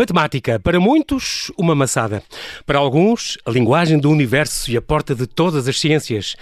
Matemática, 0.00 0.58
para 0.58 0.80
muitos, 0.80 1.52
uma 1.58 1.74
maçada. 1.74 2.22
Para 2.64 2.78
alguns, 2.78 3.36
a 3.44 3.50
linguagem 3.50 3.98
do 3.98 4.10
universo 4.10 4.70
e 4.70 4.74
a 4.74 4.80
porta 4.80 5.14
de 5.14 5.26
todas 5.26 5.68
as 5.68 5.78
ciências. 5.78 6.36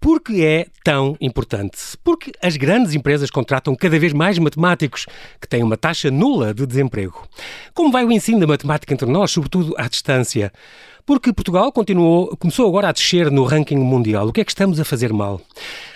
Por 0.00 0.20
que 0.20 0.44
é 0.44 0.66
tão 0.82 1.16
importante? 1.20 1.78
Porque 2.02 2.32
as 2.42 2.56
grandes 2.56 2.92
empresas 2.92 3.30
contratam 3.30 3.76
cada 3.76 3.96
vez 4.00 4.12
mais 4.12 4.36
matemáticos 4.36 5.06
que 5.40 5.46
têm 5.46 5.62
uma 5.62 5.76
taxa 5.76 6.10
nula 6.10 6.52
de 6.52 6.66
desemprego. 6.66 7.24
Como 7.72 7.92
vai 7.92 8.04
o 8.04 8.10
ensino 8.10 8.40
da 8.40 8.48
matemática 8.48 8.92
entre 8.92 9.08
nós, 9.08 9.30
sobretudo 9.30 9.76
à 9.78 9.86
distância? 9.86 10.52
Porque 11.06 11.34
Portugal 11.34 11.70
continuou, 11.70 12.34
começou 12.38 12.66
agora 12.66 12.88
a 12.88 12.92
descer 12.92 13.30
no 13.30 13.44
ranking 13.44 13.76
mundial. 13.76 14.26
O 14.28 14.32
que 14.32 14.40
é 14.40 14.44
que 14.44 14.50
estamos 14.50 14.80
a 14.80 14.86
fazer 14.86 15.12
mal? 15.12 15.38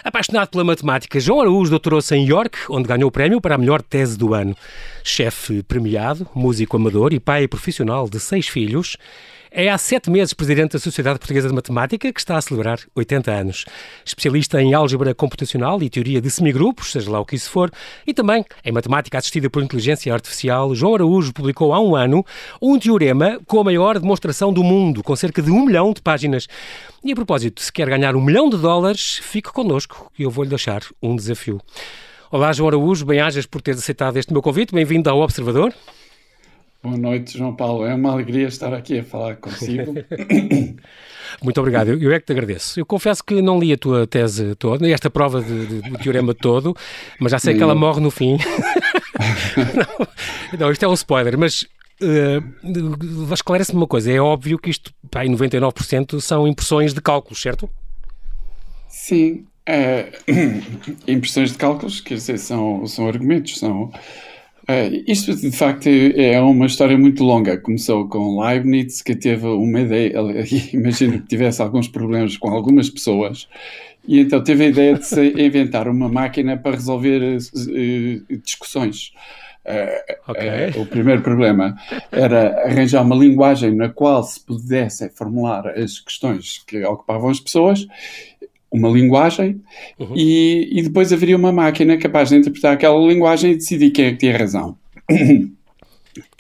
Apaixonado 0.05 0.51
pela 0.51 0.65
matemática, 0.65 1.19
João 1.19 1.41
Araújo 1.41 1.71
doutorou-se 1.71 2.15
em 2.15 2.27
York, 2.27 2.59
onde 2.69 2.87
ganhou 2.87 3.09
o 3.09 3.11
prémio 3.11 3.41
para 3.41 3.55
a 3.55 3.59
melhor 3.59 3.81
tese 3.81 4.19
do 4.19 4.35
ano. 4.35 4.55
Chefe 5.03 5.63
premiado, 5.63 6.29
músico 6.35 6.77
amador 6.77 7.15
e 7.15 7.21
pai 7.21 7.49
profissional 7.49 8.07
de 8.07 8.21
seis 8.21 8.49
filhos, 8.49 8.99
é 9.61 9.69
há 9.69 9.77
sete 9.77 10.09
meses 10.09 10.33
presidente 10.33 10.75
da 10.75 10.79
Sociedade 10.79 11.19
Portuguesa 11.19 11.49
de 11.49 11.55
Matemática, 11.55 12.13
que 12.13 12.21
está 12.21 12.37
a 12.37 12.41
celebrar 12.41 12.79
80 12.95 13.33
anos. 13.33 13.65
Especialista 14.05 14.63
em 14.63 14.73
álgebra 14.73 15.13
computacional 15.13 15.83
e 15.83 15.91
teoria 15.91 16.21
de 16.21 16.31
semigrupos, 16.31 16.93
seja 16.93 17.11
lá 17.11 17.19
o 17.19 17.25
que 17.25 17.35
isso 17.35 17.51
for, 17.51 17.69
e 18.07 18.15
também 18.15 18.45
em 18.65 18.71
matemática 18.71 19.19
assistida 19.19 19.51
por 19.51 19.61
inteligência 19.61 20.15
artificial, 20.15 20.73
João 20.77 20.95
Araújo 20.95 21.33
publicou 21.33 21.75
há 21.75 21.81
um 21.81 21.97
ano 21.97 22.25
um 22.63 22.79
teorema 22.79 23.41
com 23.49 23.59
a 23.59 23.65
maior 23.65 23.99
demonstração 23.99 24.53
do 24.53 24.63
mundo, 24.63 25.03
com 25.03 25.17
cerca 25.17 25.43
de 25.43 25.51
um 25.51 25.67
milhão 25.67 25.93
de 25.93 26.03
páginas. 26.03 26.47
E 27.03 27.11
a 27.11 27.15
propósito, 27.17 27.61
se 27.61 27.73
quer 27.73 27.89
ganhar 27.89 28.15
um 28.15 28.25
milhão 28.25 28.49
de 28.49 28.59
dólares, 28.59 29.19
fique 29.21 29.53
connosco 29.53 30.09
e 30.17 30.23
eu 30.23 30.31
vou-lhe 30.31 30.51
deixar 30.51 30.83
um 31.03 31.17
desafio. 31.17 31.61
Olá, 32.31 32.53
João 32.53 32.69
Araújo, 32.69 33.05
bem-ajas 33.05 33.45
por 33.45 33.61
teres 33.61 33.81
aceitado 33.81 34.19
este 34.19 34.33
meu 34.33 34.41
convite. 34.41 34.73
Bem-vindo 34.73 35.11
ao 35.11 35.19
Observador. 35.19 35.75
Boa 36.81 36.97
noite, 36.97 37.37
João 37.37 37.57
Paulo. 37.57 37.85
É 37.85 37.93
uma 37.93 38.13
alegria 38.13 38.47
estar 38.47 38.73
aqui 38.73 39.01
a 39.01 39.05
falar 39.05 39.37
consigo. 39.37 39.95
Muito 41.43 41.61
obrigado. 41.61 41.89
Eu 41.89 42.13
é 42.13 42.21
que 42.21 42.27
te 42.27 42.33
agradeço. 42.33 42.79
Eu 42.79 42.87
confesso 42.87 43.23
que 43.25 43.43
não 43.43 43.59
li 43.59 43.73
a 43.73 43.77
tua 43.77 44.07
tese 44.07 44.55
toda, 44.55 44.89
esta 44.89 45.11
prova 45.11 45.43
de, 45.43 45.67
de, 45.67 45.91
do 45.91 45.99
teorema 45.99 46.33
todo, 46.33 46.77
mas 47.19 47.33
já 47.33 47.41
sei 47.41 47.57
que 47.57 47.63
ela 47.63 47.75
morre 47.75 48.01
no 48.01 48.13
fim. 48.13 48.39
não, 50.53 50.61
não, 50.61 50.71
isto 50.71 50.85
é 50.85 50.89
um 50.89 50.95
spoiler, 50.95 51.37
mas 51.37 51.67
uh, 52.01 53.35
esclarece-me 53.35 53.79
uma 53.79 53.87
coisa. 53.87 54.13
É 54.13 54.21
óbvio 54.21 54.57
que 54.57 54.71
isto, 54.71 54.95
pá, 55.11 55.25
99% 55.25 56.21
são 56.21 56.47
impressões 56.47 56.95
de 56.95 57.01
cálculos, 57.01 57.43
certo? 57.43 57.69
Sim. 58.89 59.47
É, 59.67 60.13
impressões 61.09 61.51
de 61.51 61.59
cálculos, 61.59 62.01
quer 62.01 62.15
dizer, 62.15 62.39
são, 62.39 62.87
são 62.87 63.09
argumentos, 63.09 63.59
são 63.59 63.93
Uh, 64.69 65.03
isto, 65.07 65.35
de 65.35 65.51
facto, 65.51 65.89
é 65.89 66.39
uma 66.43 66.67
história 66.67 66.99
muito 66.99 67.25
longa. 67.25 67.57
Começou 67.57 68.07
com 68.07 68.39
Leibniz, 68.39 69.01
que 69.01 69.17
teve 69.17 69.47
uma 69.47 69.81
ideia, 69.81 70.13
imagino 70.75 71.21
que 71.21 71.27
tivesse 71.27 71.63
alguns 71.63 71.89
problemas 71.89 72.37
com 72.37 72.51
algumas 72.51 72.91
pessoas, 72.91 73.49
e 74.07 74.21
então 74.21 74.45
teve 74.45 74.65
a 74.65 74.69
ideia 74.69 74.95
de 74.95 75.07
se 75.07 75.33
inventar 75.41 75.89
uma 75.89 76.09
máquina 76.09 76.55
para 76.57 76.73
resolver 76.73 77.39
uh, 77.39 78.39
discussões. 78.43 79.13
Uh, 79.65 80.31
okay. 80.31 80.81
o 80.81 80.87
primeiro 80.87 81.21
problema 81.21 81.77
era 82.11 82.65
arranjar 82.65 83.03
uma 83.03 83.15
linguagem 83.15 83.75
na 83.75 83.91
qual 83.91 84.23
se 84.23 84.41
pudesse 84.41 85.11
formular 85.11 85.69
as 85.69 86.01
questões 86.01 86.63
que 86.67 86.83
ocupavam 86.85 87.29
as 87.29 87.39
pessoas 87.39 87.87
uma 88.71 88.89
linguagem 88.89 89.61
uhum. 89.99 90.15
e, 90.15 90.69
e, 90.79 90.83
depois 90.83 91.13
haveria 91.13 91.37
uma 91.37 91.53
máquina 91.53 91.97
capaz 91.97 92.29
de 92.29 92.37
interpretar 92.37 92.75
aquela 92.75 92.99
linguagem 92.99 93.53
e 93.53 93.57
decidir 93.57 93.91
quem 93.91 94.07
é 94.07 94.13
que 94.13 94.19
tinha 94.19 94.37
razão. 94.37 94.77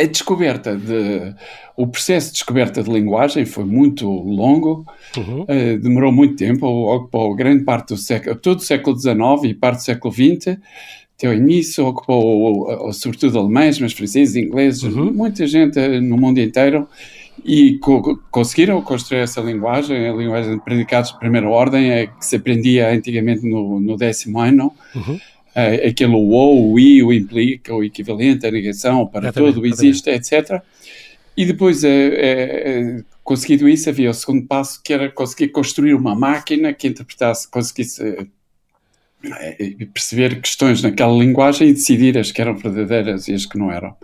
A 0.00 0.04
descoberta 0.04 0.76
de. 0.76 1.34
O 1.76 1.86
processo 1.86 2.28
de 2.28 2.32
descoberta 2.32 2.82
de 2.82 2.90
linguagem 2.90 3.44
foi 3.44 3.64
muito 3.64 4.10
longo, 4.10 4.84
uhum. 5.16 5.42
uh, 5.42 5.78
demorou 5.80 6.10
muito 6.10 6.34
tempo, 6.34 6.66
ocupou 6.66 7.36
grande 7.36 7.62
parte 7.62 7.90
do 7.90 7.96
século, 7.96 8.34
todo 8.34 8.58
o 8.58 8.62
século 8.62 8.98
XIX 8.98 9.44
e 9.44 9.54
parte 9.54 9.78
do 9.78 9.82
século 9.84 10.12
XX. 10.12 10.58
Teu 11.16 11.32
início, 11.32 11.86
ocupou 11.86 12.92
sobretudo 12.92 13.38
alemães, 13.38 13.78
mas 13.78 13.92
franceses, 13.92 14.34
ingleses, 14.34 14.82
uhum. 14.82 15.12
muita 15.12 15.46
gente 15.46 15.78
no 16.00 16.16
mundo 16.16 16.40
inteiro 16.40 16.88
e 17.44 17.78
co 17.78 18.16
conseguiram 18.30 18.80
construir 18.82 19.20
essa 19.20 19.40
linguagem, 19.40 20.08
a 20.08 20.12
linguagem 20.12 20.54
de 20.54 20.64
predicados 20.64 21.12
de 21.12 21.18
primeira 21.18 21.48
ordem, 21.48 21.90
é 21.90 22.06
que 22.06 22.24
se 22.24 22.36
aprendia 22.36 22.92
antigamente 22.92 23.46
no, 23.46 23.80
no 23.80 23.96
décimo 23.96 24.40
ano. 24.40 24.72
Uhum. 24.94 25.14
Uh, 25.14 25.88
aquele 25.88 26.14
o 26.14 26.28
ou, 26.28 26.72
o 26.72 26.78
i, 26.78 27.02
o 27.02 27.12
implica, 27.12 27.74
o 27.74 27.82
equivalente, 27.82 28.46
a 28.46 28.50
negação, 28.50 29.06
para 29.06 29.32
tudo, 29.32 29.66
existe, 29.66 30.08
etc. 30.10 30.62
E 31.36 31.44
depois, 31.44 31.82
uh, 31.82 31.86
uh, 31.86 33.04
conseguido 33.24 33.68
isso, 33.68 33.88
havia 33.88 34.10
o 34.10 34.14
segundo 34.14 34.46
passo, 34.46 34.80
que 34.82 34.92
era 34.92 35.10
conseguir 35.10 35.48
construir 35.48 35.94
uma 35.94 36.14
máquina 36.14 36.72
que 36.72 36.86
interpretasse, 36.86 37.50
conseguisse 37.50 38.28
é, 39.24 39.56
perceber 39.92 40.40
questões 40.40 40.80
naquela 40.82 41.12
linguagem 41.12 41.68
e 41.68 41.72
decidir 41.72 42.16
as 42.16 42.30
que 42.30 42.40
eram 42.40 42.56
verdadeiras 42.56 43.26
e 43.26 43.34
as 43.34 43.44
que 43.44 43.58
não 43.58 43.70
eram. 43.70 43.94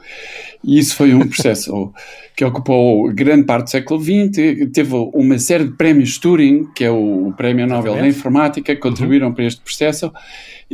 E 0.62 0.78
isso 0.78 0.96
foi 0.96 1.14
um 1.14 1.26
processo 1.28 1.92
que 2.34 2.44
ocupou 2.44 3.12
grande 3.12 3.44
parte 3.44 3.64
do 3.64 3.70
século 3.70 4.00
XX, 4.02 4.70
teve 4.72 4.92
uma 4.92 5.38
série 5.38 5.64
de 5.66 5.76
prémios 5.76 6.18
Turing, 6.18 6.66
que 6.74 6.82
é 6.82 6.90
o 6.90 7.32
prémio 7.36 7.66
Nobel 7.66 7.94
da 7.94 8.08
Informática, 8.08 8.74
que 8.74 8.80
contribuíram 8.80 9.28
uhum. 9.28 9.34
para 9.34 9.44
este 9.44 9.60
processo, 9.60 10.12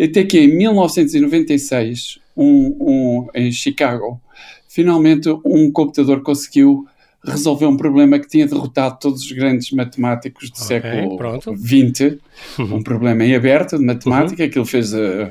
até 0.01 0.25
que 0.25 0.39
em 0.39 0.57
1996, 0.57 2.19
um, 2.34 2.77
um, 2.81 3.28
em 3.34 3.53
Chicago, 3.53 4.19
finalmente 4.69 5.28
um 5.45 5.71
computador 5.71 6.22
conseguiu 6.22 6.87
resolveu 7.25 7.69
um 7.69 7.76
problema 7.76 8.19
que 8.19 8.28
tinha 8.28 8.47
derrotado 8.47 8.98
todos 8.98 9.22
os 9.22 9.32
grandes 9.32 9.70
matemáticos 9.72 10.50
do 10.50 10.54
okay, 10.54 10.66
século 10.66 11.56
XX, 11.56 12.19
uhum. 12.58 12.76
um 12.76 12.82
problema 12.82 13.25
em 13.25 13.34
aberto 13.34 13.78
de 13.78 13.84
matemática, 13.84 14.42
uhum. 14.42 14.50
que 14.50 14.58
ele 14.58 14.66
fez 14.66 14.94
a, 14.94 15.30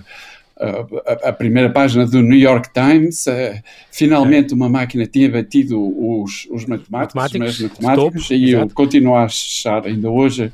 a, 0.59 1.29
a, 1.29 1.33
primeira 1.33 1.69
página 1.72 2.05
do 2.05 2.22
New 2.22 2.38
York 2.38 2.69
Times. 2.73 3.25
Uh, 3.25 3.61
finalmente 3.91 4.53
uma 4.53 4.69
máquina 4.69 5.07
tinha 5.07 5.29
batido 5.29 5.79
os, 5.79 6.47
os 6.51 6.66
matemáticos, 6.66 7.16
matemáticos, 7.16 7.59
os 7.59 7.79
matemáticos 7.79 8.28
topo, 8.28 8.33
e 8.33 8.49
exato. 8.49 8.72
eu 8.72 8.75
continuo 8.75 9.16
a 9.16 9.23
achar 9.23 9.85
ainda 9.88 10.09
hoje 10.09 10.51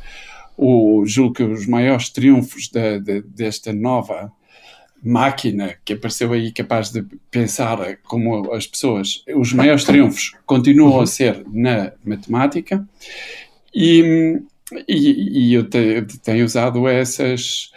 o, 0.58 1.04
julgo 1.06 1.34
que 1.34 1.44
os 1.44 1.66
maiores 1.68 2.10
triunfos 2.10 2.70
de, 2.70 3.22
desta 3.24 3.74
nova 3.74 4.32
máquina 5.06 5.76
que 5.86 5.94
apareceu 5.94 6.34
aí 6.34 6.52
capaz 6.52 6.90
de 6.90 7.06
pensar 7.30 7.98
como 8.04 8.52
as 8.54 8.66
pessoas, 8.66 9.24
os 9.36 9.54
maiores 9.54 9.84
triunfos 9.86 10.32
continuam 10.46 10.96
a 10.96 11.00
uhum. 11.00 11.06
ser 11.06 11.44
na 11.48 11.92
matemática 12.04 12.84
e, 13.74 14.42
e, 14.88 15.50
e 15.50 15.54
eu 15.54 15.70
te, 15.70 16.02
tenho 16.24 16.44
usado 16.44 16.88
essas 16.88 17.72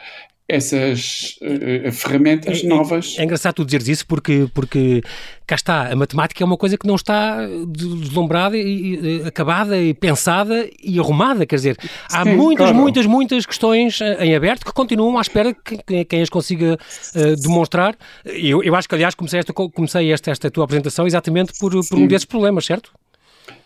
essas 0.48 1.38
uh, 1.42 1.92
ferramentas 1.92 2.64
é, 2.64 2.66
novas. 2.66 3.16
É, 3.18 3.20
é, 3.20 3.24
engraçado 3.24 3.56
tu 3.56 3.64
dizeres 3.66 3.86
isso 3.88 4.06
porque, 4.06 4.48
porque 4.54 5.02
cá 5.46 5.54
está, 5.54 5.92
a 5.92 5.96
matemática 5.96 6.42
é 6.42 6.46
uma 6.46 6.56
coisa 6.56 6.78
que 6.78 6.86
não 6.86 6.94
está 6.94 7.46
deslumbrada 7.66 8.56
e, 8.56 9.20
e 9.22 9.26
acabada 9.26 9.78
e 9.78 9.92
pensada 9.92 10.66
e 10.82 10.98
arrumada, 10.98 11.44
quer 11.44 11.56
dizer, 11.56 11.76
há 12.10 12.24
Sim, 12.24 12.36
muitas, 12.36 12.68
claro. 12.68 12.82
muitas, 12.82 13.06
muitas 13.06 13.44
questões 13.44 14.00
eh, 14.00 14.24
em 14.24 14.34
aberto 14.34 14.64
que 14.64 14.72
continuam 14.72 15.18
à 15.18 15.20
espera 15.20 15.52
que, 15.52 15.76
que 15.82 16.04
quem 16.06 16.22
as 16.22 16.30
consiga 16.30 16.78
uh, 17.14 17.36
demonstrar. 17.42 17.94
Eu, 18.24 18.62
eu 18.62 18.74
acho 18.74 18.88
que, 18.88 18.94
aliás, 18.94 19.14
comecei 19.14 19.40
esta, 19.40 19.52
comecei 19.52 20.12
esta, 20.12 20.30
esta 20.30 20.50
tua 20.50 20.64
apresentação 20.64 21.06
exatamente 21.06 21.52
por, 21.58 21.72
por 21.86 21.98
um 21.98 22.06
desses 22.06 22.24
problemas, 22.24 22.64
certo? 22.64 22.90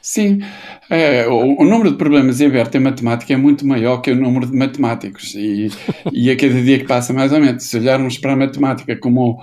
Sim, 0.00 0.40
é, 0.90 1.26
o, 1.28 1.60
o, 1.60 1.64
número 1.64 1.92
de 1.92 1.96
problemas 1.96 2.40
em 2.40 2.46
aberto 2.46 2.74
em 2.74 2.80
matemática 2.80 3.32
é 3.32 3.36
muito 3.36 3.66
maior 3.66 3.98
que 3.98 4.10
o 4.10 4.16
número 4.16 4.46
de 4.46 4.56
matemáticos. 4.56 5.34
E, 5.34 5.70
e 6.12 6.30
a 6.30 6.36
cada 6.36 6.60
dia 6.60 6.78
que 6.78 6.86
passa 6.86 7.12
mais 7.12 7.32
ou 7.32 7.40
menos. 7.40 7.64
Se 7.64 7.76
olharmos 7.78 8.18
para 8.18 8.32
a 8.32 8.36
matemática 8.36 8.96
como 8.96 9.40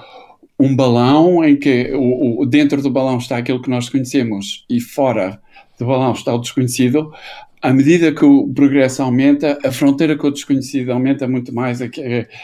um 0.59 0.75
balão 0.75 1.43
em 1.43 1.55
que 1.55 1.91
o, 1.93 2.41
o, 2.41 2.45
dentro 2.45 2.81
do 2.81 2.89
balão 2.91 3.17
está 3.17 3.37
aquilo 3.37 3.61
que 3.61 3.69
nós 3.69 3.89
conhecemos 3.89 4.65
e 4.69 4.81
fora 4.81 5.39
do 5.79 5.85
balão 5.85 6.11
está 6.11 6.35
o 6.35 6.39
desconhecido, 6.39 7.13
à 7.61 7.73
medida 7.73 8.11
que 8.11 8.25
o 8.25 8.47
progresso 8.53 9.01
aumenta, 9.01 9.57
a 9.63 9.71
fronteira 9.71 10.17
com 10.17 10.27
o 10.27 10.31
desconhecido 10.31 10.91
aumenta 10.91 11.27
muito 11.27 11.53
mais, 11.53 11.81
a, 11.81 11.85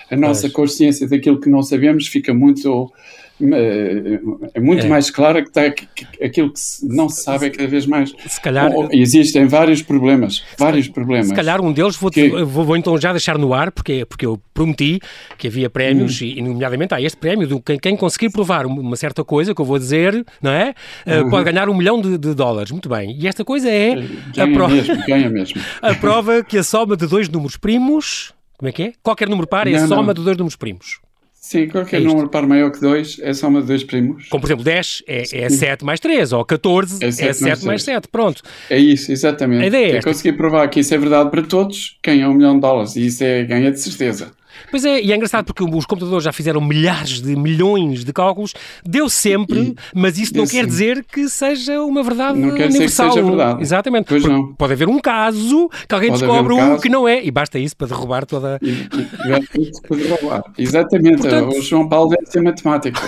a 0.10 0.16
nossa 0.16 0.50
consciência 0.50 1.08
daquilo 1.08 1.40
que 1.40 1.50
não 1.50 1.62
sabemos 1.62 2.08
fica 2.08 2.34
muito 2.34 2.92
é 3.42 4.60
muito 4.60 4.86
é. 4.86 4.90
mais 4.90 5.10
clara 5.10 5.42
que, 5.42 5.50
está, 5.50 5.70
que, 5.70 5.86
que 5.86 6.24
aquilo 6.24 6.54
que 6.54 6.60
não 6.84 7.10
se 7.10 7.22
sabe 7.22 7.48
é 7.48 7.50
cada 7.50 7.68
vez 7.68 7.86
mais. 7.86 8.14
Se 8.28 8.40
calhar 8.40 8.72
existem 8.92 9.46
vários 9.46 9.82
problemas, 9.82 10.44
vários 10.58 10.88
problemas. 10.88 11.28
Se 11.28 11.34
calhar 11.34 11.60
um 11.62 11.74
deles 11.74 11.98
vou, 11.98 12.10
que... 12.10 12.30
vou, 12.30 12.64
vou, 12.64 12.78
então 12.78 12.98
já 12.98 13.12
deixar 13.12 13.38
no 13.38 13.54
ar 13.54 13.72
porque 13.72 14.06
porque 14.06 14.26
eu 14.26 14.40
prometi 14.54 15.00
que 15.38 15.48
havia 15.48 15.70
prémios 15.70 16.22
hum. 16.22 16.26
e 16.26 16.42
nomeadamente 16.42 16.94
há 16.94 17.02
este 17.02 17.18
prémio 17.18 17.46
de 17.46 17.60
quem, 17.62 17.78
quem, 17.78 17.98
conseguir 17.98 18.30
provar 18.30 18.66
uma 18.66 18.96
certa 18.96 19.24
coisa 19.24 19.54
que 19.54 19.62
eu 19.62 19.66
vou 19.66 19.78
dizer, 19.78 20.26
não 20.42 20.52
é? 20.52 20.74
Eh, 21.06 21.22
uhum. 21.22 21.30
pode 21.30 21.44
ganhar 21.44 21.68
um 21.68 21.74
milhão 21.74 22.00
de, 22.00 22.18
de, 22.18 22.34
dólares. 22.34 22.72
Muito 22.72 22.88
bem. 22.88 23.18
E 23.20 23.28
esta 23.28 23.44
coisa 23.44 23.70
é 23.70 23.96
ganha 24.34 24.50
a 24.50 24.54
prova 24.54 24.74
mesmo, 24.74 25.06
ganha 25.06 25.30
mesmo. 25.30 25.62
a 25.82 25.94
prova 25.96 26.44
que 26.44 26.58
a 26.58 26.64
soma 26.64 26.96
de 26.96 27.06
dois 27.06 27.28
números 27.28 27.58
primos 27.58 28.34
como 28.58 28.70
é 28.70 28.72
que 28.72 28.84
é? 28.84 28.94
Qualquer 29.04 29.28
número 29.28 29.48
par 29.48 29.68
é 29.68 29.72
não, 29.72 29.84
a 29.84 29.88
soma 29.88 30.08
não. 30.08 30.14
de 30.14 30.24
dois 30.24 30.38
números 30.38 30.56
primos. 30.56 31.00
Sim, 31.46 31.68
qualquer 31.68 32.02
é 32.02 32.04
número 32.04 32.28
par 32.28 32.48
maior 32.48 32.72
que 32.72 32.82
2 32.82 33.20
é 33.22 33.32
soma 33.32 33.62
de 33.62 33.68
dois 33.68 33.84
primos. 33.84 34.28
Como, 34.30 34.42
por 34.42 34.48
exemplo, 34.48 34.64
10 34.64 35.04
é, 35.06 35.22
é 35.44 35.50
7 35.50 35.86
mais 35.86 36.00
3, 36.00 36.34
ou 36.34 36.44
14 36.44 37.06
é 37.06 37.12
7, 37.12 37.30
é 37.30 37.34
7 37.34 37.66
mais 37.68 37.84
7, 37.84 38.08
pronto. 38.08 38.42
É 38.68 38.80
isso, 38.80 39.12
exatamente. 39.12 39.64
A 39.64 39.68
ideia 39.68 39.86
é 39.86 39.98
esta. 39.98 40.10
conseguir 40.10 40.34
provar 40.38 40.68
que 40.70 40.80
isso 40.80 40.96
é 40.96 40.98
verdade 40.98 41.30
para 41.30 41.44
todos, 41.44 42.00
ganha 42.04 42.28
um 42.28 42.34
milhão 42.34 42.56
de 42.56 42.62
dólares, 42.62 42.96
e 42.96 43.06
isso 43.06 43.24
é 43.24 43.44
ganha 43.44 43.72
de 43.72 43.80
certeza. 43.80 44.32
Pois 44.70 44.86
é, 44.86 45.02
e 45.02 45.12
é 45.12 45.16
engraçado 45.16 45.46
porque 45.46 45.64
os 45.64 45.86
computadores 45.86 46.24
já 46.24 46.32
fizeram 46.32 46.62
milhares 46.62 47.22
de 47.22 47.36
milhões 47.36 48.04
de 48.04 48.14
cálculos, 48.14 48.54
deu 48.84 49.10
sempre, 49.10 49.60
e, 49.60 49.76
mas 49.94 50.18
isso 50.18 50.36
não 50.36 50.46
quer 50.46 50.64
sim. 50.64 50.68
dizer 50.68 51.06
que 51.06 51.28
seja 51.30 51.82
uma 51.82 52.04
verdade 52.04 52.40
não 52.40 52.56
quer 52.56 52.68
universal. 52.70 53.10
Dizer 53.10 53.22
que 53.22 53.26
seja 53.26 53.36
verdade. 53.38 53.62
Exatamente. 53.62 54.06
Pois 54.08 54.24
não. 54.24 54.54
Pode 54.54 54.74
haver 54.74 54.88
um 54.88 55.00
caso 55.00 55.70
que 55.88 55.94
alguém 55.94 56.10
pode 56.10 56.22
descobre 56.22 56.54
um, 56.54 56.74
um, 56.74 56.80
que 56.80 56.90
não 56.90 57.08
é, 57.08 57.24
e 57.24 57.32
basta 57.32 57.60
isso 57.60 57.76
para 57.76 57.88
derrubar 57.88 58.26
toda. 58.26 58.60
E, 58.62 58.70
e, 58.70 59.72
para 59.88 59.98
derrubar. 59.98 60.44
Exatamente. 60.58 61.22
Portanto... 61.22 61.58
O 61.58 61.62
João 61.62 61.88
Paulo 61.88 62.10
deve 62.10 62.26
ser 62.26 62.42
matemático. 62.42 63.00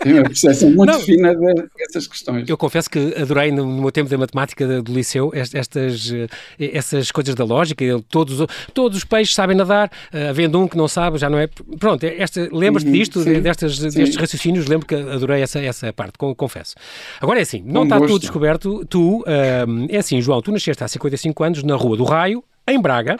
Tem 0.00 0.14
uma 0.14 0.22
percepção 0.24 0.70
muito 0.70 0.92
não, 0.92 1.00
fina 1.00 1.34
dessas 1.34 2.06
questões. 2.06 2.48
Eu 2.48 2.56
confesso 2.56 2.88
que 2.88 3.14
adorei 3.20 3.50
no, 3.50 3.66
meu 3.66 3.90
tempo 3.90 4.08
da 4.08 4.16
matemática 4.16 4.82
do 4.82 4.92
liceu 4.92 5.32
estas, 5.34 6.12
eh, 6.12 6.26
essas 6.58 7.10
coisas 7.10 7.34
da 7.34 7.44
lógica. 7.44 7.84
Todos, 8.08 8.46
todos 8.72 8.98
os 8.98 9.04
peixes 9.04 9.34
sabem 9.34 9.56
nadar, 9.56 9.90
eh, 10.12 10.28
havendo 10.28 10.60
um 10.60 10.68
que 10.68 10.76
não 10.76 10.87
sabe, 10.88 11.18
já 11.18 11.28
não 11.28 11.38
é. 11.38 11.48
Pronto, 11.78 12.04
esta, 12.04 12.48
lembras-te 12.52 12.88
uhum, 12.88 12.92
disto, 12.92 13.22
sim, 13.22 13.40
destas, 13.40 13.76
sim. 13.76 13.88
destes 13.90 14.16
raciocínios? 14.16 14.66
Lembro 14.66 14.86
que 14.86 14.94
adorei 14.94 15.42
essa, 15.42 15.60
essa 15.60 15.92
parte, 15.92 16.18
confesso. 16.36 16.74
Agora 17.20 17.38
é 17.38 17.42
assim, 17.42 17.62
não 17.64 17.84
está 17.84 17.98
tudo 17.98 18.18
descoberto. 18.18 18.84
Tu, 18.86 19.24
um, 19.68 19.86
é 19.88 19.98
assim, 19.98 20.20
João, 20.20 20.40
tu 20.42 20.52
nasceste 20.52 20.82
há 20.82 20.88
55 20.88 21.44
anos 21.44 21.62
na 21.62 21.74
Rua 21.76 21.96
do 21.96 22.04
Raio, 22.04 22.42
em 22.66 22.80
Braga. 22.80 23.16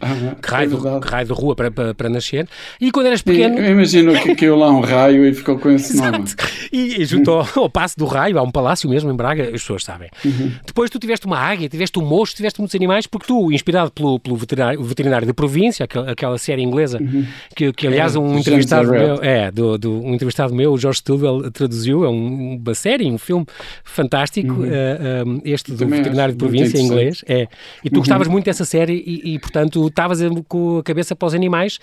Ah, 0.00 0.36
que, 0.40 0.48
raio 0.48 0.72
é 0.72 1.00
de, 1.00 1.08
raio 1.08 1.26
de 1.26 1.32
rua 1.32 1.56
para, 1.56 1.70
para, 1.70 1.94
para, 1.94 2.08
nascer. 2.08 2.48
E 2.80 2.90
quando 2.90 3.06
eras 3.06 3.22
pequeno. 3.22 3.58
Imagino 3.64 4.12
que 4.20 4.34
caiu 4.34 4.56
lá 4.56 4.70
um 4.70 4.80
raio 4.80 5.26
e 5.26 5.34
ficou 5.34 5.58
com 5.58 5.70
esse 5.70 5.96
nome. 5.96 6.24
E, 6.72 7.02
e 7.02 7.04
junto 7.04 7.30
ao, 7.30 7.46
ao, 7.56 7.70
Passo 7.70 7.98
do 7.98 8.06
Raio, 8.06 8.38
há 8.38 8.42
um 8.42 8.50
palácio 8.50 8.88
mesmo 8.88 9.10
em 9.10 9.16
Braga, 9.16 9.44
as 9.44 9.50
pessoas 9.50 9.84
sabem. 9.84 10.08
Uhum. 10.24 10.52
Depois 10.66 10.90
tu 10.90 10.98
tiveste 10.98 11.26
uma 11.26 11.38
águia, 11.38 11.68
tiveste 11.68 11.98
um 11.98 12.04
moço, 12.04 12.34
tiveste 12.34 12.60
muitos 12.60 12.74
animais, 12.74 13.06
porque 13.06 13.26
tu, 13.26 13.50
inspirado 13.52 13.90
pelo, 13.90 14.20
pelo 14.20 14.36
veterinário, 14.36 14.82
veterinário 14.82 15.26
de 15.26 15.32
província, 15.32 15.84
aquela, 15.84 16.10
aquela 16.10 16.38
série 16.38 16.62
inglesa, 16.62 16.98
uhum. 17.00 17.26
que, 17.56 17.72
que 17.72 17.86
aliás 17.86 18.14
é, 18.14 18.18
um 18.18 18.38
entrevistado 18.38 18.90
meu, 18.90 19.22
é, 19.22 19.50
do, 19.50 19.78
do, 19.78 20.04
um 20.04 20.14
entrevistado 20.14 20.54
meu, 20.54 20.72
o 20.72 20.78
George 20.78 21.00
Stilwell, 21.00 21.50
traduziu, 21.50 22.04
é 22.04 22.08
um, 22.08 22.60
uma 22.64 22.74
série, 22.74 23.10
um 23.10 23.18
filme 23.18 23.46
fantástico, 23.84 24.52
uhum. 24.52 24.68
uh, 24.68 25.28
um, 25.28 25.40
este 25.44 25.72
do 25.72 25.78
Também 25.78 25.98
veterinário 25.98 26.34
de 26.34 26.38
província 26.38 26.78
em 26.78 26.84
inglês. 26.84 27.24
É. 27.26 27.48
E 27.84 27.90
tu 27.90 27.94
uhum. 27.94 28.00
gostavas 28.00 28.28
muito 28.28 28.44
dessa 28.44 28.64
série 28.64 29.02
e, 29.06 29.34
e 29.34 29.38
portanto, 29.38 29.87
estavas 29.88 30.20
com 30.48 30.78
a 30.78 30.82
cabeça 30.82 31.14
para 31.14 31.26
os 31.26 31.34
animais, 31.34 31.78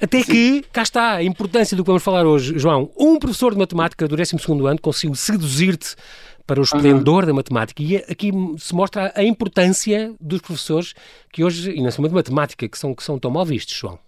até 0.00 0.22
Sim. 0.22 0.32
que, 0.32 0.64
cá 0.72 0.82
está, 0.82 1.14
a 1.14 1.22
importância 1.22 1.76
do 1.76 1.82
que 1.82 1.88
vamos 1.88 2.02
falar 2.02 2.26
hoje, 2.26 2.58
João. 2.58 2.90
Um 2.98 3.18
professor 3.18 3.52
de 3.52 3.58
matemática 3.58 4.08
do 4.08 4.16
12 4.16 4.36
ano 4.66 4.80
conseguiu 4.80 5.14
seduzir-te 5.14 5.94
para 6.46 6.58
o 6.58 6.64
esplendor 6.64 7.22
uhum. 7.22 7.26
da 7.28 7.34
matemática. 7.34 7.80
E 7.80 7.96
aqui 7.96 8.32
se 8.58 8.74
mostra 8.74 9.12
a 9.14 9.22
importância 9.22 10.12
dos 10.20 10.40
professores 10.40 10.94
que 11.32 11.44
hoje, 11.44 11.70
e 11.70 11.80
na 11.80 11.92
cima 11.92 12.08
de 12.08 12.14
matemática, 12.14 12.68
que 12.68 12.76
são, 12.76 12.92
que 12.92 13.04
são 13.04 13.18
tão 13.20 13.30
mal 13.30 13.44
vistos, 13.44 13.76
João. 13.76 13.98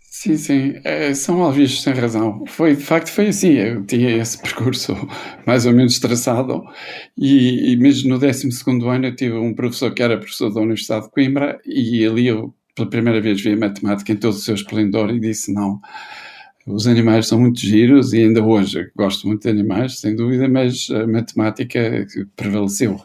Sim, 0.00 0.36
sim, 0.36 0.80
é, 0.84 1.12
são 1.12 1.38
mal 1.38 1.52
vistos, 1.52 1.82
sem 1.82 1.92
razão. 1.92 2.44
Foi, 2.46 2.76
de 2.76 2.82
facto, 2.82 3.10
foi 3.10 3.26
assim. 3.26 3.54
Eu 3.54 3.84
tinha 3.84 4.16
esse 4.16 4.38
percurso 4.40 4.96
mais 5.44 5.66
ou 5.66 5.72
menos 5.74 5.98
traçado, 5.98 6.62
e, 7.18 7.72
e 7.72 7.76
mesmo 7.76 8.08
no 8.10 8.18
12 8.18 8.48
ano 8.88 9.06
eu 9.06 9.16
tive 9.16 9.36
um 9.36 9.52
professor 9.52 9.92
que 9.92 10.02
era 10.02 10.16
professor 10.16 10.54
da 10.54 10.60
Universidade 10.60 11.06
de 11.06 11.10
Coimbra, 11.10 11.60
e 11.66 12.06
ali 12.06 12.28
eu 12.28 12.54
pela 12.74 12.88
primeira 12.88 13.20
vez 13.20 13.40
vi 13.40 13.52
a 13.52 13.56
matemática 13.56 14.12
em 14.12 14.16
todo 14.16 14.32
o 14.32 14.38
seu 14.38 14.54
esplendor 14.54 15.10
e 15.10 15.20
disse 15.20 15.52
não. 15.52 15.80
Os 16.66 16.86
animais 16.86 17.26
são 17.26 17.38
muito 17.38 17.60
giros 17.60 18.12
e 18.14 18.20
ainda 18.20 18.42
hoje 18.42 18.90
gosto 18.96 19.26
muito 19.26 19.42
de 19.42 19.50
animais, 19.50 19.98
sem 19.98 20.16
dúvida, 20.16 20.48
mas 20.48 20.88
a 20.90 21.06
matemática 21.06 22.06
prevaleceu, 22.34 22.98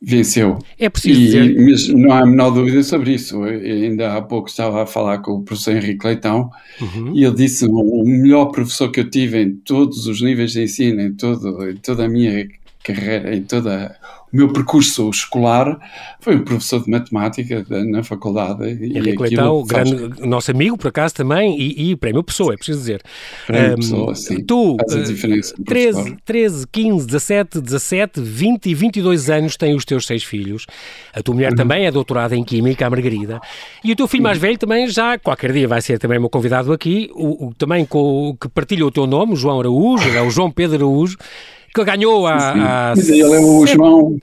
venceu. 0.00 0.58
É 0.78 0.88
preciso 0.88 1.20
e, 1.20 1.24
dizer... 1.24 1.54
Mas 1.60 1.88
não 1.88 2.12
há 2.12 2.20
a 2.20 2.26
menor 2.26 2.50
dúvida 2.50 2.82
sobre 2.82 3.12
isso. 3.12 3.44
Eu 3.44 3.84
ainda 3.84 4.16
há 4.16 4.22
pouco 4.22 4.48
estava 4.48 4.82
a 4.82 4.86
falar 4.86 5.18
com 5.18 5.32
o 5.32 5.42
professor 5.42 5.76
Henrique 5.76 6.06
Leitão 6.06 6.50
uhum. 6.80 7.14
e 7.14 7.24
ele 7.24 7.34
disse 7.34 7.66
o 7.66 8.04
melhor 8.04 8.46
professor 8.46 8.90
que 8.90 9.00
eu 9.00 9.10
tive 9.10 9.42
em 9.42 9.54
todos 9.54 10.06
os 10.06 10.22
níveis 10.22 10.52
de 10.52 10.62
ensino, 10.62 11.02
em, 11.02 11.12
todo, 11.12 11.68
em 11.68 11.76
toda 11.76 12.06
a 12.06 12.08
minha 12.08 12.48
carreira, 12.82 13.36
em 13.36 13.42
toda 13.42 13.94
o 14.32 14.36
meu 14.36 14.52
percurso 14.52 15.10
escolar 15.10 15.78
foi 16.20 16.36
um 16.36 16.44
professor 16.44 16.82
de 16.82 16.90
matemática 16.90 17.64
na 17.84 18.02
faculdade. 18.02 18.64
Henrique 18.64 19.20
Leitão, 19.20 19.66
faz... 19.66 19.90
grande, 19.90 20.26
nosso 20.26 20.50
amigo, 20.50 20.78
por 20.78 20.88
acaso, 20.88 21.14
também, 21.14 21.60
e, 21.60 21.90
e 21.90 21.96
prémio 21.96 22.22
Pessoa, 22.22 22.54
é 22.54 22.56
preciso 22.56 22.78
dizer. 22.78 23.02
Prémio 23.46 23.72
um, 23.72 23.76
Pessoa, 23.76 24.14
sim. 24.14 24.42
Tu, 24.42 24.72
uh, 24.72 24.76
13, 25.64 26.16
13, 26.24 26.66
15, 26.66 27.06
17, 27.06 27.60
17, 27.60 28.20
20 28.20 28.66
e 28.66 28.74
22 28.74 29.30
anos 29.30 29.56
têm 29.56 29.74
os 29.74 29.84
teus 29.84 30.06
seis 30.06 30.24
filhos. 30.24 30.66
A 31.14 31.22
tua 31.22 31.34
mulher 31.34 31.50
uhum. 31.50 31.56
também 31.56 31.86
é 31.86 31.90
doutorada 31.90 32.34
em 32.34 32.42
Química, 32.42 32.86
a 32.86 32.90
Margarida. 32.90 33.40
E 33.84 33.92
o 33.92 33.96
teu 33.96 34.08
filho 34.08 34.22
mais 34.22 34.38
velho 34.38 34.56
também 34.56 34.88
já, 34.88 35.18
qualquer 35.18 35.52
dia 35.52 35.68
vai 35.68 35.82
ser 35.82 35.98
também 35.98 36.18
meu 36.18 36.30
convidado 36.30 36.72
aqui, 36.72 37.10
o, 37.14 37.48
o 37.48 37.54
também 37.54 37.84
com, 37.84 38.34
que 38.40 38.48
partilha 38.48 38.86
o 38.86 38.90
teu 38.90 39.06
nome, 39.06 39.36
João 39.36 39.60
Araújo, 39.60 40.08
é 40.08 40.22
o 40.22 40.30
João 40.30 40.50
Pedro 40.50 40.76
Araújo, 40.76 41.18
que 41.74 41.84
ganhou 41.84 42.26
a. 42.26 42.90
a 42.90 42.94
ele 42.96 43.22
é 43.22 43.40
o 43.40 43.66
João 43.66 44.18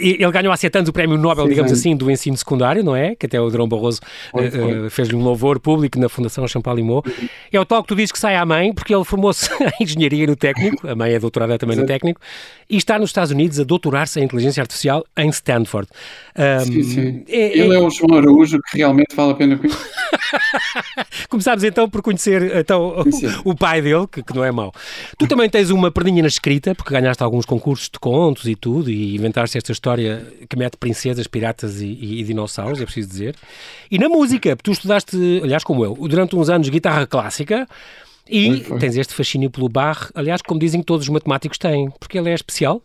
ele 0.00 0.32
ganhou 0.32 0.52
há 0.52 0.56
sete 0.56 0.78
anos 0.78 0.88
o 0.88 0.92
prémio 0.92 1.16
Nobel, 1.18 1.44
Sim, 1.44 1.50
digamos 1.50 1.72
assim, 1.72 1.96
do 1.96 2.10
ensino 2.10 2.36
secundário, 2.36 2.82
não 2.82 2.96
é? 2.96 3.14
Que 3.14 3.26
até 3.26 3.40
o 3.40 3.50
Drão 3.50 3.68
Barroso 3.68 4.00
uh, 4.32 4.90
fez-lhe 4.90 5.14
um 5.14 5.22
louvor 5.22 5.60
público 5.60 5.98
na 5.98 6.08
Fundação 6.08 6.46
Champalimau. 6.48 7.04
É 7.52 7.60
o 7.60 7.64
tal 7.64 7.82
que 7.82 7.88
tu 7.88 7.94
dizes 7.94 8.12
que 8.12 8.18
sai 8.18 8.36
à 8.36 8.44
mãe, 8.44 8.72
porque 8.72 8.94
ele 8.94 9.04
formou-se 9.04 9.50
em 9.80 9.84
engenharia 9.84 10.26
no 10.26 10.36
técnico, 10.36 10.88
a 10.88 10.94
mãe 10.94 11.12
é 11.12 11.18
doutorada 11.18 11.58
também 11.58 11.76
no 11.76 11.86
técnico, 11.86 12.20
e 12.68 12.76
está 12.76 12.98
nos 12.98 13.10
Estados 13.10 13.30
Unidos 13.30 13.60
a 13.60 13.64
doutorar-se 13.64 14.20
em 14.20 14.24
inteligência 14.24 14.60
artificial 14.60 15.04
em 15.16 15.28
Stanford. 15.28 15.88
Um, 16.36 16.64
sim, 16.64 16.82
sim. 16.82 17.24
É, 17.28 17.58
ele 17.58 17.74
é... 17.74 17.76
é 17.76 17.78
o 17.78 17.90
João 17.90 18.18
Araújo 18.18 18.58
que 18.70 18.78
realmente 18.78 19.14
vale 19.14 19.32
a 19.32 19.34
pena 19.34 19.56
conhecer. 19.56 19.90
Começámos 21.28 21.64
então 21.64 21.88
por 21.88 22.02
conhecer 22.02 22.56
então, 22.56 23.02
o, 23.44 23.50
o 23.50 23.54
pai 23.54 23.82
dele, 23.82 24.06
que, 24.10 24.22
que, 24.22 24.34
não 24.34 24.44
é 24.44 24.50
mau. 24.50 24.72
Tu 25.18 25.26
também 25.26 25.48
tens 25.48 25.70
uma 25.70 25.90
perninha 25.90 26.22
na 26.22 26.28
escrita, 26.28 26.74
porque 26.74 26.92
ganhaste 26.92 27.22
alguns 27.22 27.44
concursos 27.44 27.88
de 27.90 27.98
contos 27.98 28.46
e 28.46 28.54
tudo, 28.54 28.90
e 28.90 29.16
inventaste 29.16 29.58
esta 29.58 29.72
história 29.72 29.89
história 29.90 30.26
que 30.48 30.56
mete 30.56 30.76
princesas, 30.76 31.26
piratas 31.26 31.80
e, 31.80 31.86
e, 31.86 32.20
e, 32.20 32.24
dinossauros, 32.24 32.80
é 32.80 32.84
preciso 32.84 33.08
dizer. 33.08 33.34
E 33.90 33.98
na 33.98 34.08
música, 34.08 34.56
tu 34.56 34.70
estudaste, 34.70 35.16
aliás, 35.42 35.64
como 35.64 35.84
eu, 35.84 35.94
durante 36.08 36.36
uns 36.36 36.48
anos 36.48 36.68
guitarra 36.68 37.06
clássica 37.06 37.66
e 38.28 38.48
foi, 38.48 38.60
foi. 38.64 38.78
tens 38.78 38.96
este 38.96 39.14
fascínio 39.14 39.50
pelo 39.50 39.68
Bach, 39.68 40.10
aliás, 40.14 40.40
como 40.42 40.60
dizem 40.60 40.80
que 40.80 40.86
todos 40.86 41.06
os 41.06 41.12
matemáticos 41.12 41.58
têm, 41.58 41.90
porque 41.98 42.18
ele 42.18 42.30
é 42.30 42.34
especial. 42.34 42.82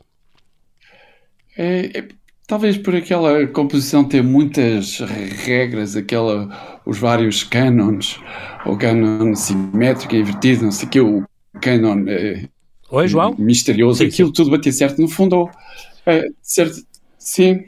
É, 1.57 1.99
é, 1.99 2.07
talvez 2.47 2.77
por 2.77 2.95
aquela 2.95 3.45
composição 3.47 4.03
ter 4.03 4.23
muitas 4.23 4.99
regras, 4.99 5.95
aquela, 5.95 6.81
os 6.85 6.97
vários 6.97 7.43
cânones, 7.43 8.19
o 8.65 8.75
cânon 8.75 9.35
simétrico, 9.35 10.15
invertido, 10.15 10.65
não 10.65 10.71
sei 10.71 10.87
o 10.87 10.91
que, 10.91 10.99
o 10.99 11.23
cânon 11.61 12.05
é, 12.07 12.49
Oi, 12.89 13.07
João? 13.07 13.35
misterioso, 13.37 13.99
sim, 13.99 14.07
aquilo 14.07 14.29
sim. 14.29 14.33
tudo 14.33 14.51
batia 14.51 14.71
certo. 14.71 15.01
No 15.01 15.07
fundo, 15.07 15.49
é, 16.05 16.27
certo, 16.41 16.81
Sim, 17.25 17.63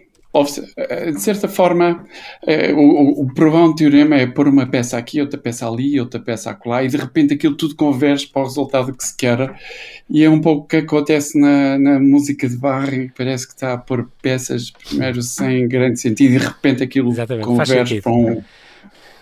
eh, 0.77 1.11
de 1.11 1.19
certa 1.19 1.47
forma, 1.47 2.05
eh, 2.45 2.71
o, 2.71 3.23
um 3.23 3.73
teorema 3.73 4.15
é 4.15 4.27
pôr 4.27 4.47
uma 4.47 4.67
peça 4.67 4.95
aqui, 4.95 5.19
outra 5.19 5.39
peça 5.39 5.67
ali, 5.67 5.99
outra 5.99 6.19
peça 6.19 6.51
acolá, 6.51 6.83
e 6.83 6.87
de 6.87 6.95
repente 6.95 7.33
aquilo 7.33 7.55
tudo 7.55 7.75
converge 7.75 8.27
para 8.27 8.43
o 8.43 8.45
resultado 8.45 8.95
que 8.95 9.03
se 9.03 9.17
quer. 9.17 9.59
E 10.07 10.23
é 10.23 10.29
um 10.29 10.39
pouco 10.39 10.65
o 10.65 10.67
que 10.67 10.77
acontece 10.77 11.39
na, 11.39 11.79
na 11.79 11.99
música 11.99 12.47
de 12.47 12.55
barra, 12.55 13.07
parece 13.17 13.47
que 13.47 13.53
está 13.53 13.73
a 13.73 13.77
pôr 13.79 14.07
peças 14.21 14.69
primeiro 14.69 15.23
sem 15.23 15.67
grande 15.67 15.99
sentido, 15.99 16.35
e 16.35 16.37
de 16.37 16.45
repente 16.45 16.83
aquilo 16.83 17.09
Exatamente. 17.09 17.45
converge 17.45 18.01
para 18.01 18.11
um, 18.11 18.43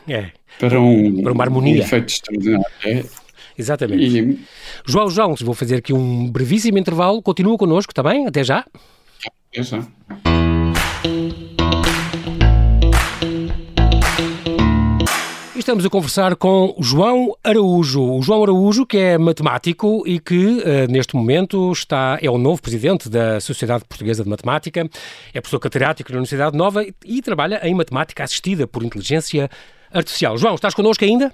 é. 0.10 0.32
para 0.60 0.82
um, 0.82 1.24
para 1.24 1.32
uma 1.32 1.44
harmonia. 1.46 1.82
Um 1.82 1.86
efeito 1.86 2.10
extraordinário. 2.10 2.66
É. 2.84 3.04
Exatamente. 3.58 4.20
E, 4.20 4.40
João 4.86 5.10
João, 5.10 5.34
vou 5.42 5.54
fazer 5.54 5.78
aqui 5.78 5.94
um 5.94 6.30
brevíssimo 6.30 6.78
intervalo. 6.78 7.22
Continua 7.22 7.58
connosco, 7.58 7.94
está 7.94 8.04
bem? 8.04 8.28
Até 8.28 8.44
já. 8.44 8.66
Isso. 9.56 9.80
Estamos 15.56 15.86
a 15.86 15.90
conversar 15.90 16.36
com 16.36 16.76
João 16.80 17.36
Araújo. 17.44 18.04
O 18.04 18.22
João 18.22 18.44
Araújo, 18.44 18.86
que 18.86 18.98
é 18.98 19.18
matemático 19.18 20.04
e 20.06 20.20
que, 20.20 20.36
uh, 20.36 20.92
neste 20.92 21.16
momento, 21.16 21.72
está, 21.72 22.20
é 22.22 22.30
o 22.30 22.38
novo 22.38 22.62
presidente 22.62 23.10
da 23.10 23.40
Sociedade 23.40 23.84
Portuguesa 23.86 24.24
de 24.24 24.30
Matemática, 24.30 24.88
é 25.34 25.42
professor 25.42 25.60
catedrático 25.60 26.12
na 26.12 26.18
Universidade 26.18 26.56
Nova 26.56 26.84
e, 26.84 26.94
e 27.04 27.22
trabalha 27.22 27.60
em 27.68 27.74
matemática 27.74 28.24
assistida 28.24 28.68
por 28.68 28.84
inteligência 28.84 29.50
artificial. 29.92 30.38
João, 30.38 30.56
estás 30.56 30.76
connosco 30.76 31.04
ainda? 31.04 31.34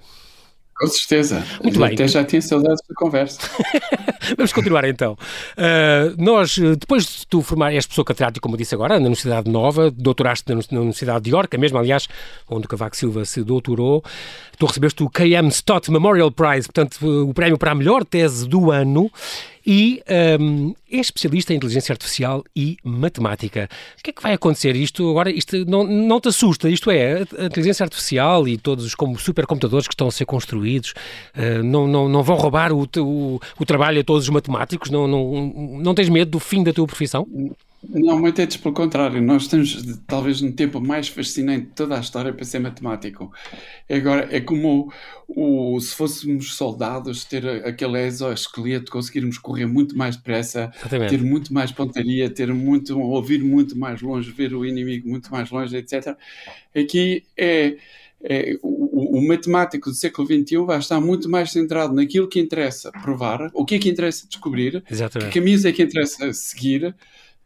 Com 0.82 0.88
certeza. 0.88 1.46
Muito 1.62 1.78
bem. 1.78 1.94
Até 1.94 2.08
já 2.08 2.24
tinha 2.24 2.42
saudades 2.42 2.82
da 2.90 2.96
conversa. 2.96 3.40
Vamos 4.36 4.52
continuar 4.52 4.84
então. 4.86 5.14
Uh, 5.56 6.16
nós, 6.18 6.58
depois 6.58 7.06
de 7.06 7.28
tu 7.28 7.44
formar, 7.44 7.72
és 7.72 7.86
pessoa 7.86 8.04
catedrática, 8.04 8.42
como 8.42 8.58
disse 8.58 8.74
agora, 8.74 8.96
na 8.96 9.06
Universidade 9.06 9.48
Nova, 9.48 9.92
doutoraste 9.92 10.52
na 10.52 10.80
Universidade 10.80 11.26
de 11.26 11.30
York, 11.30 11.56
mesmo, 11.56 11.78
aliás, 11.78 12.08
onde 12.50 12.66
o 12.66 12.68
Cavaco 12.68 12.98
Silva 12.98 13.24
se 13.26 13.44
doutorou. 13.44 14.04
Tu 14.58 14.66
recebeste 14.66 15.04
o 15.04 15.10
KM 15.10 15.50
Stott 15.50 15.92
Memorial 15.92 16.32
Prize, 16.32 16.68
portanto, 16.68 16.98
o 17.30 17.32
prémio 17.32 17.60
para 17.60 17.74
a 17.74 17.76
melhor 17.76 18.04
tese 18.04 18.48
do 18.48 18.72
ano 18.72 19.12
e 19.66 20.02
um, 20.40 20.74
é 20.92 20.98
especialista 20.98 21.54
em 21.54 21.58
inteligência 21.58 21.94
artificial 21.94 22.44
e 22.56 22.78
matemática. 22.84 23.70
O 24.00 24.04
que 24.04 24.10
é 24.10 24.14
que 24.14 24.22
vai 24.22 24.34
acontecer? 24.34 24.76
Isto 24.76 25.10
agora 25.10 25.32
isto 25.32 25.66
não, 25.66 25.84
não 25.84 26.20
te 26.20 26.30
assusta? 26.30 26.70
Isto 26.70 26.92
é, 26.92 27.24
a 27.38 27.46
inteligência 27.46 27.84
artificial 27.84 28.48
e 28.48 28.58
todos 28.58 28.86
os 28.86 28.96
como 28.96 29.18
supercomputadores 29.18 29.88
que 29.88 29.94
estão 29.94 30.08
a 30.08 30.12
ser 30.12 30.26
construídos 30.26 30.94
uh, 31.36 31.64
não, 31.64 31.88
não, 31.88 32.10
não 32.10 32.24
vão 32.24 32.36
roubar 32.36 32.72
o, 32.72 32.88
o, 32.98 33.40
o 33.60 33.66
trabalho 33.66 34.02
a 34.02 34.04
todos 34.04 34.24
os 34.24 34.30
matemáticos? 34.30 34.90
Não, 34.90 35.08
não, 35.08 35.80
não 35.82 35.94
tens 35.94 36.10
medo 36.10 36.32
do 36.32 36.40
fim 36.40 36.64
da 36.64 36.74
tua 36.74 36.88
profissão? 36.88 37.28
Não, 37.90 38.20
muito 38.20 38.40
antes 38.40 38.58
pelo 38.58 38.76
contrário. 38.76 39.22
Nós 39.22 39.44
estamos 39.44 39.98
talvez 40.06 40.40
no 40.40 40.52
tempo 40.52 40.80
mais 40.80 41.08
fascinante 41.08 41.66
de 41.66 41.72
toda 41.72 41.98
a 41.98 42.00
história 42.00 42.32
para 42.32 42.46
ser 42.46 42.60
matemático. 42.60 43.32
Agora, 43.90 44.28
é 44.32 44.40
como 44.40 44.94
o, 45.28 45.80
se 45.80 45.96
fôssemos 45.96 46.54
soldados, 46.54 47.26
ter 47.26 47.48
aquele 47.66 48.06
exoesqueleto, 48.06 48.92
conseguirmos 48.92 49.40
correr 49.40 49.66
muito 49.66 49.98
mais 49.98 50.16
depressa, 50.16 50.72
ter 51.10 51.22
muito 51.24 51.52
mais 51.52 51.72
pontaria, 51.72 52.30
ter 52.30 52.54
muito, 52.54 53.00
ouvir 53.00 53.44
muito 53.44 53.78
mais 53.78 54.02
longe, 54.02 54.32
ver 54.32 54.54
o 54.54 54.64
inimigo 54.64 55.10
muito 55.10 55.32
mais 55.32 55.50
longe, 55.50 55.76
etc. 55.76 56.16
Aqui 56.76 57.24
é, 57.36 57.78
é 58.24 58.58
o, 58.62 59.18
o, 59.18 59.28
matemático 59.28 59.90
do 59.90 59.96
século 59.96 60.28
XXI 60.28 60.58
vai 60.66 60.78
estar 60.78 61.02
muito 61.02 61.28
mais 61.28 61.52
centrado 61.52 61.96
naquilo 61.96 62.28
que 62.28 62.40
interessa 62.40 62.92
provar, 62.92 63.50
o 63.56 63.66
que 63.66 63.76
é 63.76 63.80
que 63.80 63.90
interessa 63.90 64.28
descobrir, 64.28 64.84
Exatamente. 64.90 65.32
que 65.32 65.40
caminhos 65.40 65.66
é 65.66 65.72
que 65.72 65.82
interessa 65.82 66.32
seguir 66.32 66.94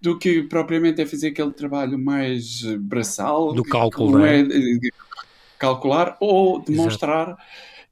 do 0.02 0.18
que 0.18 0.44
propriamente 0.44 1.02
é 1.02 1.06
fazer 1.06 1.30
aquele 1.30 1.52
trabalho 1.52 1.98
mais 1.98 2.62
braçal 2.80 3.54
do 3.54 3.64
cálculo, 3.64 4.26
é? 4.26 4.42
é? 4.42 4.46
calcular 5.58 6.18
ou 6.20 6.62
demonstrar 6.62 7.30
Exato. 7.30 7.42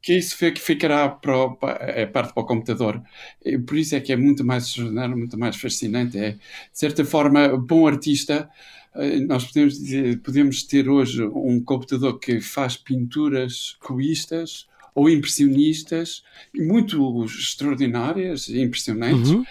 que 0.02 0.14
isso 0.14 0.38
ficará 0.38 1.10
para, 1.10 1.34
é 1.82 2.06
parte 2.06 2.34
para 2.34 2.44
o 2.44 2.46
computador. 2.46 3.02
E 3.44 3.58
por 3.58 3.78
isso 3.78 3.96
é 3.96 4.00
que 4.00 4.12
é 4.12 4.16
muito 4.16 4.44
mais 4.44 4.66
extraordinário, 4.66 5.18
muito 5.18 5.40
mais 5.40 5.56
fascinante. 5.56 6.18
É, 6.18 6.32
de 6.32 6.40
certa 6.72 7.04
forma, 7.04 7.58
bom 7.58 7.88
artista. 7.88 8.50
Eh, 8.96 9.20
nós 9.22 9.46
podemos, 9.46 9.80
dizer, 9.80 10.20
podemos 10.20 10.64
ter 10.64 10.88
hoje 10.88 11.24
um 11.24 11.64
computador 11.64 12.20
que 12.20 12.40
faz 12.42 12.78
pinturas 12.78 13.76
cubistas 13.80 14.68
ou 14.94 15.10
impressionistas, 15.10 16.24
muito 16.54 17.26
extraordinárias, 17.26 18.48
impressionantes, 18.50 19.32
uhum 19.32 19.44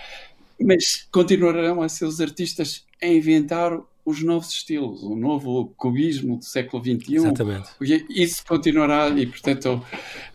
mas 0.65 1.07
continuarão 1.11 1.83
a 1.83 1.89
ser 1.89 2.05
os 2.05 2.21
artistas 2.21 2.85
a 3.03 3.07
inventar 3.07 3.73
os 4.05 4.23
novos 4.23 4.49
estilos, 4.49 5.03
o 5.03 5.15
novo 5.15 5.73
cubismo 5.77 6.37
do 6.37 6.45
século 6.45 6.83
XXI. 6.83 7.15
Exatamente. 7.15 7.69
Isso 8.11 8.45
continuará 8.45 9.09
e, 9.11 9.27
portanto, 9.27 9.81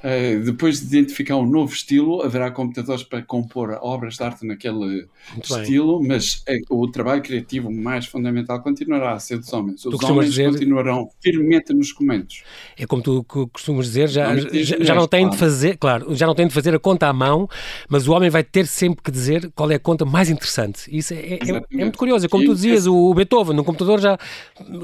eh, 0.01 0.37
depois 0.37 0.79
de 0.79 0.85
identificar 0.85 1.35
um 1.35 1.45
novo 1.45 1.73
estilo, 1.73 2.21
haverá 2.21 2.49
computadores 2.49 3.03
para 3.03 3.21
compor 3.21 3.77
obras 3.81 4.15
de 4.15 4.23
arte 4.23 4.45
naquele 4.45 5.07
Muito 5.33 5.57
estilo, 5.57 5.99
bem. 5.99 6.07
mas 6.07 6.41
eh, 6.47 6.59
o 6.69 6.89
trabalho 6.89 7.21
criativo 7.21 7.69
mais 7.69 8.05
fundamental 8.05 8.61
continuará 8.61 9.13
a 9.13 9.19
ser 9.19 9.37
dos 9.37 9.51
homens. 9.51 9.85
Os 9.85 10.01
homens 10.01 10.29
dizer... 10.29 10.51
continuarão 10.51 11.09
firmemente 11.19 11.73
nos 11.73 11.91
comandos. 11.91 12.43
É 12.77 12.85
como 12.85 13.01
tu 13.01 13.25
costumas 13.51 13.87
dizer, 13.87 14.07
já, 14.07 14.33
já, 14.37 14.77
já 14.79 14.95
não 14.95 15.09
tem 15.09 15.29
de 15.29 15.35
fazer, 15.35 15.77
claro, 15.77 16.15
já 16.15 16.25
não 16.25 16.35
tem 16.35 16.47
de 16.47 16.53
fazer 16.53 16.73
a 16.73 16.79
conta 16.79 17.07
à 17.07 17.13
mão, 17.13 17.49
mas 17.89 18.07
o 18.07 18.13
homem 18.13 18.29
vai 18.29 18.45
ter 18.45 18.65
sempre 18.65 19.03
que 19.03 19.11
dizer 19.11 19.51
qual 19.53 19.69
é 19.71 19.75
a 19.75 19.79
conta 19.79 20.05
mais 20.05 20.29
interessante. 20.29 20.83
Isso 20.89 21.13
é, 21.13 21.17
é, 21.17 21.39
é 21.69 21.77
muito 21.83 21.97
curioso. 21.97 22.25
É 22.25 22.29
como 22.29 22.45
tu 22.45 22.55
dizias, 22.55 22.87
o 22.87 23.13
Beethoven 23.13 23.56
no 23.57 23.63
computador 23.63 23.99
já 23.99 24.17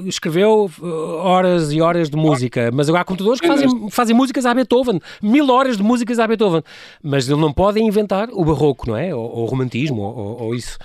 escreveu 0.06 0.70
uh, 0.82 0.86
horas 1.18 1.72
e 1.72 1.80
horas 1.80 2.10
de 2.10 2.18
música, 2.18 2.70
mas 2.74 2.89
agora 2.89 3.03
há 3.03 3.06
computadores 3.06 3.39
que 3.39 3.48
fazem, 3.48 3.89
fazem 3.89 4.15
músicas 4.15 4.46
a 4.46 4.53
Beethoven, 4.53 5.00
mil 5.22 5.50
horas 5.50 5.77
de 5.77 5.84
músicas 5.84 6.20
a 6.20 6.27
Beethoven, 6.27 6.62
mas 7.01 7.30
ele 7.30 7.39
não 7.39 7.53
pode 7.53 7.80
inventar 7.80 8.30
o 8.32 8.44
barroco, 8.44 8.89
não 8.89 8.98
é? 8.98 9.13
Ou, 9.15 9.24
ou 9.24 9.44
o 9.44 9.46
romantismo, 9.46 10.01
ou, 10.01 10.42
ou 10.42 10.56
isso. 10.56 10.77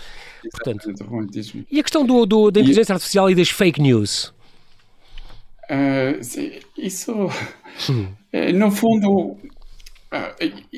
Portanto, 0.53 1.05
romantismo. 1.05 1.65
E 1.71 1.81
a 1.81 1.83
questão 1.83 2.07
do, 2.07 2.25
do 2.25 2.51
da 2.51 2.61
inteligência 2.61 2.93
e... 2.93 2.95
artificial 2.95 3.31
e 3.31 3.35
das 3.35 3.49
fake 3.49 3.81
news? 3.81 4.33
Uh, 5.71 6.19
isso, 6.79 7.13
hum. 7.91 8.09
Eh, 8.33 8.53
no 8.53 8.71
fundo, 8.71 9.37
ah, 10.11 10.35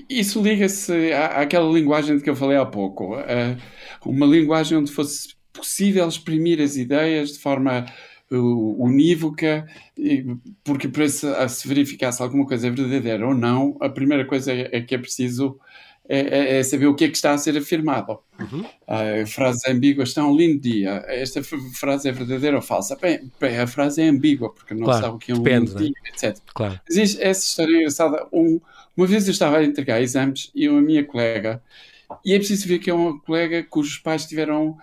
isso 0.08 0.42
liga-se 0.42 1.12
à, 1.12 1.42
àquela 1.42 1.70
linguagem 1.70 2.16
de 2.16 2.22
que 2.22 2.30
eu 2.30 2.34
falei 2.36 2.56
há 2.56 2.66
pouco. 2.66 3.16
Uh, 3.16 3.56
uma 4.04 4.26
linguagem 4.26 4.78
onde 4.78 4.90
fosse 4.90 5.34
possível 5.52 6.08
exprimir 6.08 6.60
as 6.60 6.76
ideias 6.76 7.32
de 7.32 7.38
forma 7.38 7.86
uh, 8.30 8.82
unívoca, 8.84 9.66
porque 10.64 10.88
para 10.88 11.08
se, 11.08 11.26
se 11.48 11.68
verificar 11.68 12.12
se 12.12 12.22
alguma 12.22 12.46
coisa 12.46 12.68
é 12.68 12.70
verdadeira 12.70 13.26
ou 13.26 13.34
não, 13.34 13.76
a 13.80 13.88
primeira 13.88 14.24
coisa 14.24 14.52
é, 14.52 14.68
é 14.72 14.80
que 14.80 14.94
é 14.94 14.98
preciso 14.98 15.58
é, 16.12 16.18
é, 16.18 16.58
é, 16.58 16.62
saber 16.64 16.88
o 16.88 16.94
que 16.96 17.04
é 17.04 17.08
que 17.08 17.14
está 17.14 17.32
a 17.32 17.38
ser 17.38 17.56
afirmado. 17.56 18.18
Uhum. 18.40 18.62
Uh, 18.62 19.24
frases 19.28 19.62
ambíguas 19.68 20.08
estão 20.08 20.32
um 20.32 20.36
lindo 20.36 20.60
dia. 20.60 21.04
Esta 21.06 21.40
frase 21.42 22.08
é 22.08 22.12
verdadeira 22.12 22.56
ou 22.56 22.62
falsa? 22.62 22.96
Bem, 23.00 23.30
bem 23.38 23.56
a 23.56 23.66
frase 23.68 24.02
é 24.02 24.08
ambígua, 24.08 24.52
porque 24.52 24.74
não 24.74 24.86
claro, 24.86 25.00
sabe 25.00 25.14
o 25.14 25.18
que 25.18 25.30
é 25.30 25.34
um 25.36 25.42
depende, 25.42 25.70
lindo 25.70 25.80
né? 25.80 25.86
dia, 25.86 26.30
etc. 26.32 26.42
Claro. 26.52 26.80
Existe 26.90 27.22
essa 27.22 27.46
história 27.46 27.76
engraçada. 27.76 28.26
Um, 28.32 28.60
uma 28.96 29.06
vez 29.06 29.28
eu 29.28 29.30
estava 29.30 29.58
a 29.58 29.64
entregar 29.64 30.02
exames 30.02 30.50
e 30.52 30.68
uma 30.68 30.82
minha 30.82 31.04
colega 31.04 31.62
e 32.24 32.34
é 32.34 32.38
preciso 32.38 32.66
ver 32.66 32.78
que 32.78 32.90
é 32.90 32.94
uma 32.94 33.18
colega 33.20 33.62
cujos 33.62 33.98
pais 33.98 34.26
tiveram. 34.26 34.76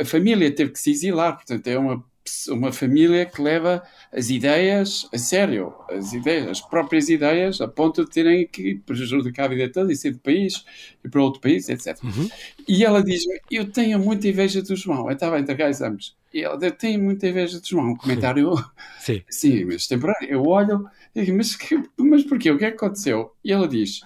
A 0.00 0.04
família 0.04 0.50
teve 0.50 0.72
que 0.72 0.78
se 0.78 0.90
exilar, 0.90 1.36
portanto, 1.36 1.66
é 1.66 1.78
uma, 1.78 2.04
uma 2.48 2.72
família 2.72 3.26
que 3.26 3.40
leva 3.40 3.82
as 4.12 4.30
ideias 4.30 5.08
a 5.12 5.18
sério, 5.18 5.72
as 5.90 6.12
ideias, 6.12 6.48
as 6.48 6.60
próprias 6.60 7.08
ideias, 7.08 7.60
a 7.60 7.68
ponto 7.68 8.04
de 8.04 8.10
terem 8.10 8.46
que 8.46 8.76
prejudicar 8.86 9.44
a 9.44 9.48
vida 9.48 9.72
toda 9.72 9.92
e 9.92 9.96
sair 9.96 10.12
do 10.12 10.18
país 10.18 10.64
e 11.04 11.08
para 11.08 11.22
outro 11.22 11.40
país, 11.40 11.68
etc. 11.68 11.98
Uhum. 12.02 12.28
E 12.66 12.84
ela 12.84 13.02
diz-me: 13.02 13.40
Eu 13.50 13.70
tenho 13.70 13.98
muita 13.98 14.28
inveja 14.28 14.62
do 14.62 14.76
João. 14.76 15.06
Eu 15.06 15.14
estava 15.14 15.36
a 15.36 15.40
entregar 15.40 15.68
exames. 15.68 16.14
E 16.32 16.42
ela 16.42 16.58
eu 16.64 16.70
tenho 16.70 17.02
muita 17.02 17.28
inveja 17.28 17.60
do 17.60 17.66
João. 17.66 17.90
Um 17.90 17.96
comentário. 17.96 18.52
Sim. 19.00 19.22
Sim, 19.28 19.64
mas 19.64 19.86
temporário. 19.86 20.28
Eu 20.28 20.44
olho 20.46 20.88
e 21.14 21.24
digo: 21.24 21.36
Mas, 21.36 21.56
que, 21.56 21.82
mas 21.98 22.24
porquê? 22.24 22.50
O 22.50 22.58
que 22.58 22.64
é 22.64 22.70
que 22.70 22.76
aconteceu? 22.76 23.32
E 23.44 23.52
ela 23.52 23.66
diz 23.66 24.00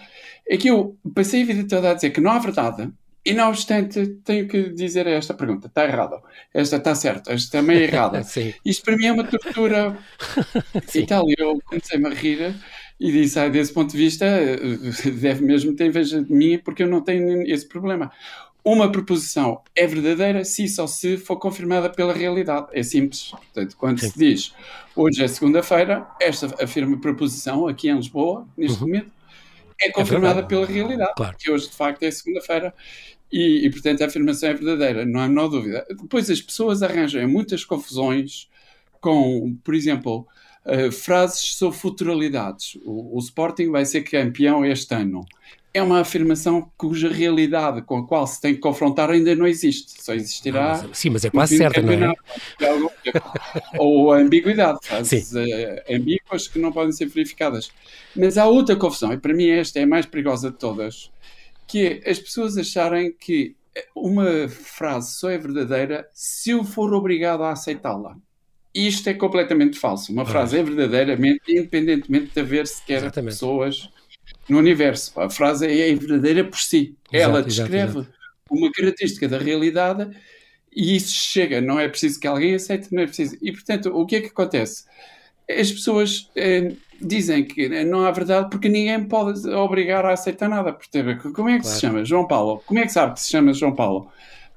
é 0.49 0.57
que 0.57 0.69
eu 0.69 0.97
passei 1.15 1.43
a 1.43 1.47
vida 1.47 1.69
toda 1.69 1.91
a 1.91 1.95
dizer 1.95 2.11
que 2.11 2.21
não 2.21 2.31
há 2.31 2.39
verdade, 2.39 2.93
e 3.25 3.33
não 3.33 3.49
obstante, 3.49 4.07
tenho 4.23 4.47
que 4.47 4.69
dizer 4.71 5.07
esta 5.07 5.33
pergunta: 5.33 5.67
está 5.67 5.85
errada, 5.85 6.21
esta 6.53 6.77
está 6.77 6.95
certa, 6.95 7.33
esta 7.33 7.59
é 7.59 7.83
errada. 7.83 8.21
Isto 8.65 8.85
para 8.85 8.97
mim 8.97 9.07
é 9.07 9.13
uma 9.13 9.25
tortura. 9.25 9.99
e 10.95 11.07
tal, 11.07 11.25
eu 11.39 11.59
comecei-me 11.65 12.07
a 12.07 12.11
rir 12.11 12.55
e 13.01 13.11
disse: 13.11 13.39
ah, 13.39 13.49
desse 13.49 13.73
ponto 13.73 13.93
de 13.93 13.97
vista, 13.97 14.27
deve 15.19 15.43
mesmo 15.43 15.75
ter 15.75 15.87
inveja 15.87 16.23
de 16.23 16.31
mim, 16.31 16.59
porque 16.59 16.83
eu 16.83 16.87
não 16.87 17.01
tenho 17.01 17.43
esse 17.51 17.67
problema. 17.67 18.13
Uma 18.63 18.91
proposição 18.91 19.61
é 19.75 19.87
verdadeira 19.87 20.43
se 20.43 20.67
só 20.69 20.87
se 20.87 21.19
for 21.19 21.37
confirmada 21.37 21.91
pela 21.91 22.15
realidade. 22.15 22.69
É 22.73 22.83
simples. 22.83 23.31
Portanto, 23.31 23.77
quando 23.77 24.01
Sim. 24.01 24.11
se 24.11 24.19
diz 24.19 24.55
hoje 24.97 25.23
é 25.23 25.29
segunda-feira, 25.29 26.07
esta 26.21 26.47
afirma 26.63 26.99
proposição 26.99 27.67
aqui 27.67 27.89
em 27.89 27.97
Lisboa, 27.97 28.47
neste 28.57 28.81
uhum. 28.81 28.89
momento, 28.89 29.11
é 29.85 29.91
confirmada 29.91 30.41
é 30.41 30.43
pela 30.43 30.67
realidade, 30.67 31.13
claro. 31.17 31.37
que 31.39 31.51
hoje 31.51 31.69
de 31.69 31.75
facto 31.77 32.03
é 32.03 32.11
segunda-feira 32.11 32.75
e, 33.31 33.67
e, 33.67 33.71
portanto 33.71 34.03
a 34.03 34.07
afirmação 34.07 34.49
é 34.49 34.55
verdadeira, 34.55 35.05
não 35.05 35.21
há 35.21 35.29
menor 35.29 35.49
dúvida. 35.49 35.85
Depois 35.89 36.31
as 36.31 36.41
pessoas 36.41 36.83
arranjam 36.83 37.27
muitas 37.29 37.65
confusões 37.65 38.49
com, 39.01 39.57
por 39.63 39.75
exemplo, 39.75 40.27
uh, 40.65 40.93
frases 40.93 41.57
sobre 41.57 41.77
futuralidades. 41.77 42.79
O, 42.85 43.17
o 43.17 43.19
Sporting 43.19 43.71
vai 43.71 43.85
ser 43.85 44.03
campeão 44.03 44.65
este 44.65 44.95
ano 44.95 45.27
é 45.75 45.83
uma 45.83 46.01
afirmação 46.01 46.71
cuja 46.79 47.09
realidade 47.09 47.83
com 47.83 47.99
a 47.99 48.07
qual 48.07 48.25
se 48.29 48.41
tem 48.41 48.55
que 48.55 48.61
confrontar 48.61 49.11
ainda 49.11 49.35
não 49.35 49.45
existe. 49.45 50.01
Só 50.01 50.15
existirá. 50.15 50.77
Não, 50.77 50.89
mas, 50.89 50.99
sim, 50.99 51.11
mas 51.11 51.25
é 51.25 51.31
quase 51.31 51.57
certa, 51.57 51.83
não 51.83 51.93
é? 51.93 52.15
Ou 53.77 54.13
a 54.13 54.19
ambiguidade, 54.19 54.79
frases 54.87 55.33
uh, 55.33 55.93
ambíguas 55.93 56.47
que 56.47 56.61
não 56.61 56.71
podem 56.71 56.93
ser 56.93 57.07
verificadas. 57.07 57.73
Mas 58.15 58.39
há 58.39 58.47
outra 58.47 58.77
confusão, 58.77 59.13
e 59.13 59.19
para 59.19 59.35
mim 59.35 59.49
esta 59.49 59.81
é 59.81 59.83
a 59.83 59.87
mais 59.87 60.07
perigosa 60.07 60.53
de 60.53 60.57
todas, 60.57 61.11
que 61.67 62.01
é 62.05 62.09
as 62.09 62.21
pessoas 62.21 62.57
acharem 62.57 63.13
que 63.13 63.57
uma 63.97 64.49
frase 64.49 65.15
só 65.15 65.29
é 65.29 65.37
verdadeira 65.37 66.09
se 66.13 66.51
eu 66.51 66.63
for 66.63 66.95
obrigado 66.95 67.43
a 67.43 67.51
aceitá-la. 67.51 68.17
Isto 68.73 69.09
é 69.09 69.15
completamente 69.15 69.79
falso. 69.79 70.13
Uma 70.13 70.25
frase 70.25 70.59
é 70.59 70.63
verdadeira 70.63 71.19
independentemente 71.49 72.33
de 72.33 72.41
haver 72.41 72.67
sequer 72.67 72.99
Exatamente. 72.99 73.33
pessoas 73.33 73.89
no 74.49 74.59
universo. 74.59 75.19
A 75.21 75.31
frase 75.31 75.67
é 75.67 75.95
verdadeira 75.95 76.45
por 76.45 76.59
si. 76.59 76.97
Exato, 77.13 77.31
Ela 77.31 77.43
descreve 77.43 77.99
exato, 77.99 78.15
uma 78.51 78.71
característica 78.73 79.29
da 79.29 79.39
realidade 79.39 80.11
e 80.75 80.97
isso 80.97 81.15
chega. 81.15 81.61
Não 81.61 81.79
é 81.79 81.89
preciso 81.89 82.21
que 82.21 82.27
alguém 82.27 82.55
aceite, 82.55 82.93
não 82.93 83.03
é 83.03 83.07
preciso. 83.07 83.37
E, 83.41 83.53
portanto, 83.53 83.87
o 83.95 84.07
que 84.07 84.17
é 84.17 84.21
que 84.21 84.29
acontece? 84.29 84.85
as 85.51 85.71
pessoas 85.71 86.31
eh, 86.37 86.73
dizem 87.01 87.45
que 87.45 87.85
não 87.85 88.05
há 88.05 88.11
verdade 88.11 88.49
porque 88.51 88.69
ninguém 88.69 89.05
pode 89.05 89.47
obrigar 89.51 90.05
a 90.07 90.13
aceitar 90.13 90.49
nada. 90.49 90.73
Porque, 90.73 91.03
como 91.33 91.49
é 91.49 91.57
que 91.57 91.63
claro. 91.63 91.75
se 91.75 91.81
chama? 91.81 92.05
João 92.05 92.27
Paulo. 92.27 92.63
Como 92.67 92.79
é 92.79 92.83
que 92.83 92.93
sabe 92.93 93.15
que 93.15 93.21
se 93.21 93.31
chama 93.31 93.53
João 93.53 93.75
Paulo? 93.75 94.11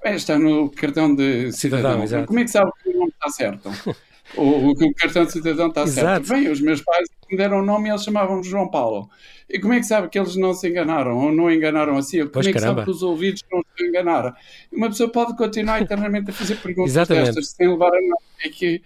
Está 0.03 0.39
no 0.39 0.69
cartão 0.69 1.13
de 1.13 1.51
cidadão. 1.51 2.01
cidadão 2.05 2.25
como 2.25 2.39
é 2.39 2.43
que 2.43 2.51
sabe 2.51 2.71
que 2.81 2.89
o 2.89 2.93
nome 2.93 3.11
está 3.11 3.29
certo? 3.29 3.69
o, 4.35 4.71
o, 4.71 4.93
cartão 4.93 5.25
de 5.25 5.31
cidadão 5.31 5.67
está 5.67 5.83
Exato. 5.83 6.25
certo. 6.25 6.41
Bem, 6.41 6.51
os 6.51 6.59
meus 6.59 6.81
pais 6.81 7.07
me 7.29 7.37
deram 7.37 7.59
o 7.59 7.65
nome 7.65 7.87
e 7.87 7.91
eles 7.91 8.03
chamavam-me 8.03 8.43
João 8.43 8.69
Paulo. 8.69 9.09
E 9.49 9.59
como 9.59 9.73
é 9.73 9.79
que 9.79 9.85
sabe 9.85 10.09
que 10.09 10.19
eles 10.19 10.35
não 10.35 10.53
se 10.53 10.67
enganaram 10.67 11.17
ou 11.17 11.31
não 11.31 11.51
enganaram 11.51 11.97
assim? 11.97 12.19
Como 12.19 12.31
pois 12.31 12.47
é 12.47 12.51
que 12.51 12.59
caramba. 12.59 12.81
sabe 12.81 12.85
que 12.85 12.91
os 12.91 13.03
ouvidos 13.03 13.43
não 13.51 13.63
se 13.77 13.85
enganaram? 13.85 14.33
Uma 14.71 14.89
pessoa 14.89 15.09
pode 15.09 15.37
continuar 15.37 15.81
eternamente 15.81 16.31
a 16.31 16.33
fazer 16.33 16.57
perguntas 16.57 17.07
destas 17.07 17.49
sem 17.49 17.69
levar 17.69 17.87
a 17.87 18.01
nada. 18.01 18.21
É 18.43 18.49
que 18.49 18.81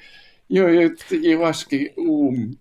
eu, 0.49 0.69
eu, 0.69 0.95
eu 1.23 1.45
acho 1.45 1.67
que 1.67 1.91
o, 1.97 2.51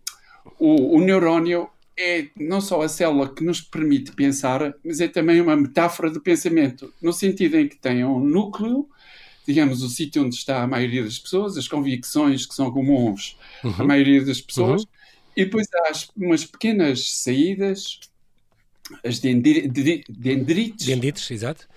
o, 0.59 0.97
o 0.97 1.01
neurónio 1.01 1.69
é 1.99 2.29
não 2.39 2.61
só 2.61 2.81
a 2.81 2.89
célula 2.89 3.35
que 3.35 3.45
nos 3.45 3.61
permite 3.61 4.13
pensar, 4.13 4.75
mas 4.83 5.01
é 5.01 5.09
também 5.09 5.41
uma 5.41 5.55
metáfora 5.55 6.11
do 6.11 6.21
pensamento, 6.21 6.95
no 7.03 7.13
sentido 7.13 7.59
em 7.59 7.69
que 7.69 7.77
tem 7.77 8.03
um 8.05 8.19
núcleo, 8.19 8.89
digamos, 9.51 9.83
o 9.83 9.89
sítio 9.89 10.23
onde 10.25 10.37
está 10.37 10.63
a 10.63 10.67
maioria 10.67 11.03
das 11.03 11.19
pessoas, 11.19 11.57
as 11.57 11.67
convicções 11.67 12.47
que 12.47 12.55
são 12.55 12.71
comuns 12.71 13.37
uhum. 13.65 13.75
à 13.79 13.85
maioria 13.85 14.25
das 14.25 14.41
pessoas, 14.41 14.83
uhum. 14.83 14.89
e 15.37 15.45
depois 15.45 15.67
há 15.75 15.93
umas 16.17 16.45
pequenas 16.45 17.11
saídas, 17.11 17.99
as 19.05 19.19
dendrites. 19.19 20.87
Dendrites, 20.87 21.31
exato. 21.31 21.69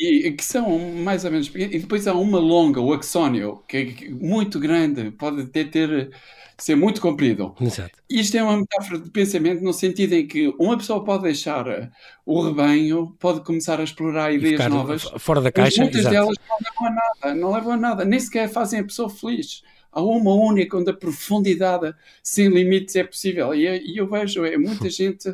E, 0.00 0.30
que 0.32 0.44
são 0.44 0.78
mais 0.78 1.24
ou 1.24 1.30
menos 1.30 1.50
e 1.54 1.78
depois 1.78 2.06
há 2.06 2.14
uma 2.14 2.38
longa, 2.38 2.80
o 2.80 2.92
axónio, 2.92 3.62
que 3.66 3.76
é 3.76 4.10
muito 4.10 4.58
grande, 4.58 5.10
pode 5.10 5.42
até 5.42 5.64
ter 5.64 6.10
ser 6.58 6.74
muito 6.74 7.00
comprido. 7.00 7.54
Exato. 7.60 7.98
Isto 8.08 8.36
é 8.36 8.42
uma 8.42 8.56
metáfora 8.56 8.98
de 8.98 9.10
pensamento 9.10 9.62
no 9.62 9.72
sentido 9.72 10.14
em 10.14 10.26
que 10.26 10.48
uma 10.58 10.76
pessoa 10.76 11.04
pode 11.04 11.24
deixar 11.24 11.66
o 12.24 12.40
rebanho, 12.40 13.14
pode 13.18 13.40
começar 13.42 13.78
a 13.78 13.84
explorar 13.84 14.32
ideias 14.32 14.66
novas. 14.68 15.02
Fora 15.18 15.40
da 15.40 15.52
caixa, 15.52 15.82
muitas 15.82 16.00
exato. 16.00 16.14
delas 16.14 16.36
não 16.48 16.56
levam 16.58 16.86
a 16.86 16.90
nada, 16.90 17.34
não 17.34 17.52
levam 17.52 17.72
a 17.72 17.76
nada, 17.76 18.04
nem 18.04 18.18
sequer 18.18 18.48
fazem 18.48 18.80
a 18.80 18.84
pessoa 18.84 19.10
feliz. 19.10 19.62
Há 19.96 20.02
uma 20.02 20.34
única 20.34 20.76
onde 20.76 20.90
a 20.90 20.92
profundidade 20.92 21.94
sem 22.22 22.48
limites 22.48 22.94
é 22.96 23.02
possível. 23.02 23.54
E, 23.54 23.66
e 23.94 23.96
eu 23.96 24.06
vejo, 24.06 24.44
é 24.44 24.58
muita 24.58 24.90
gente 24.92 25.32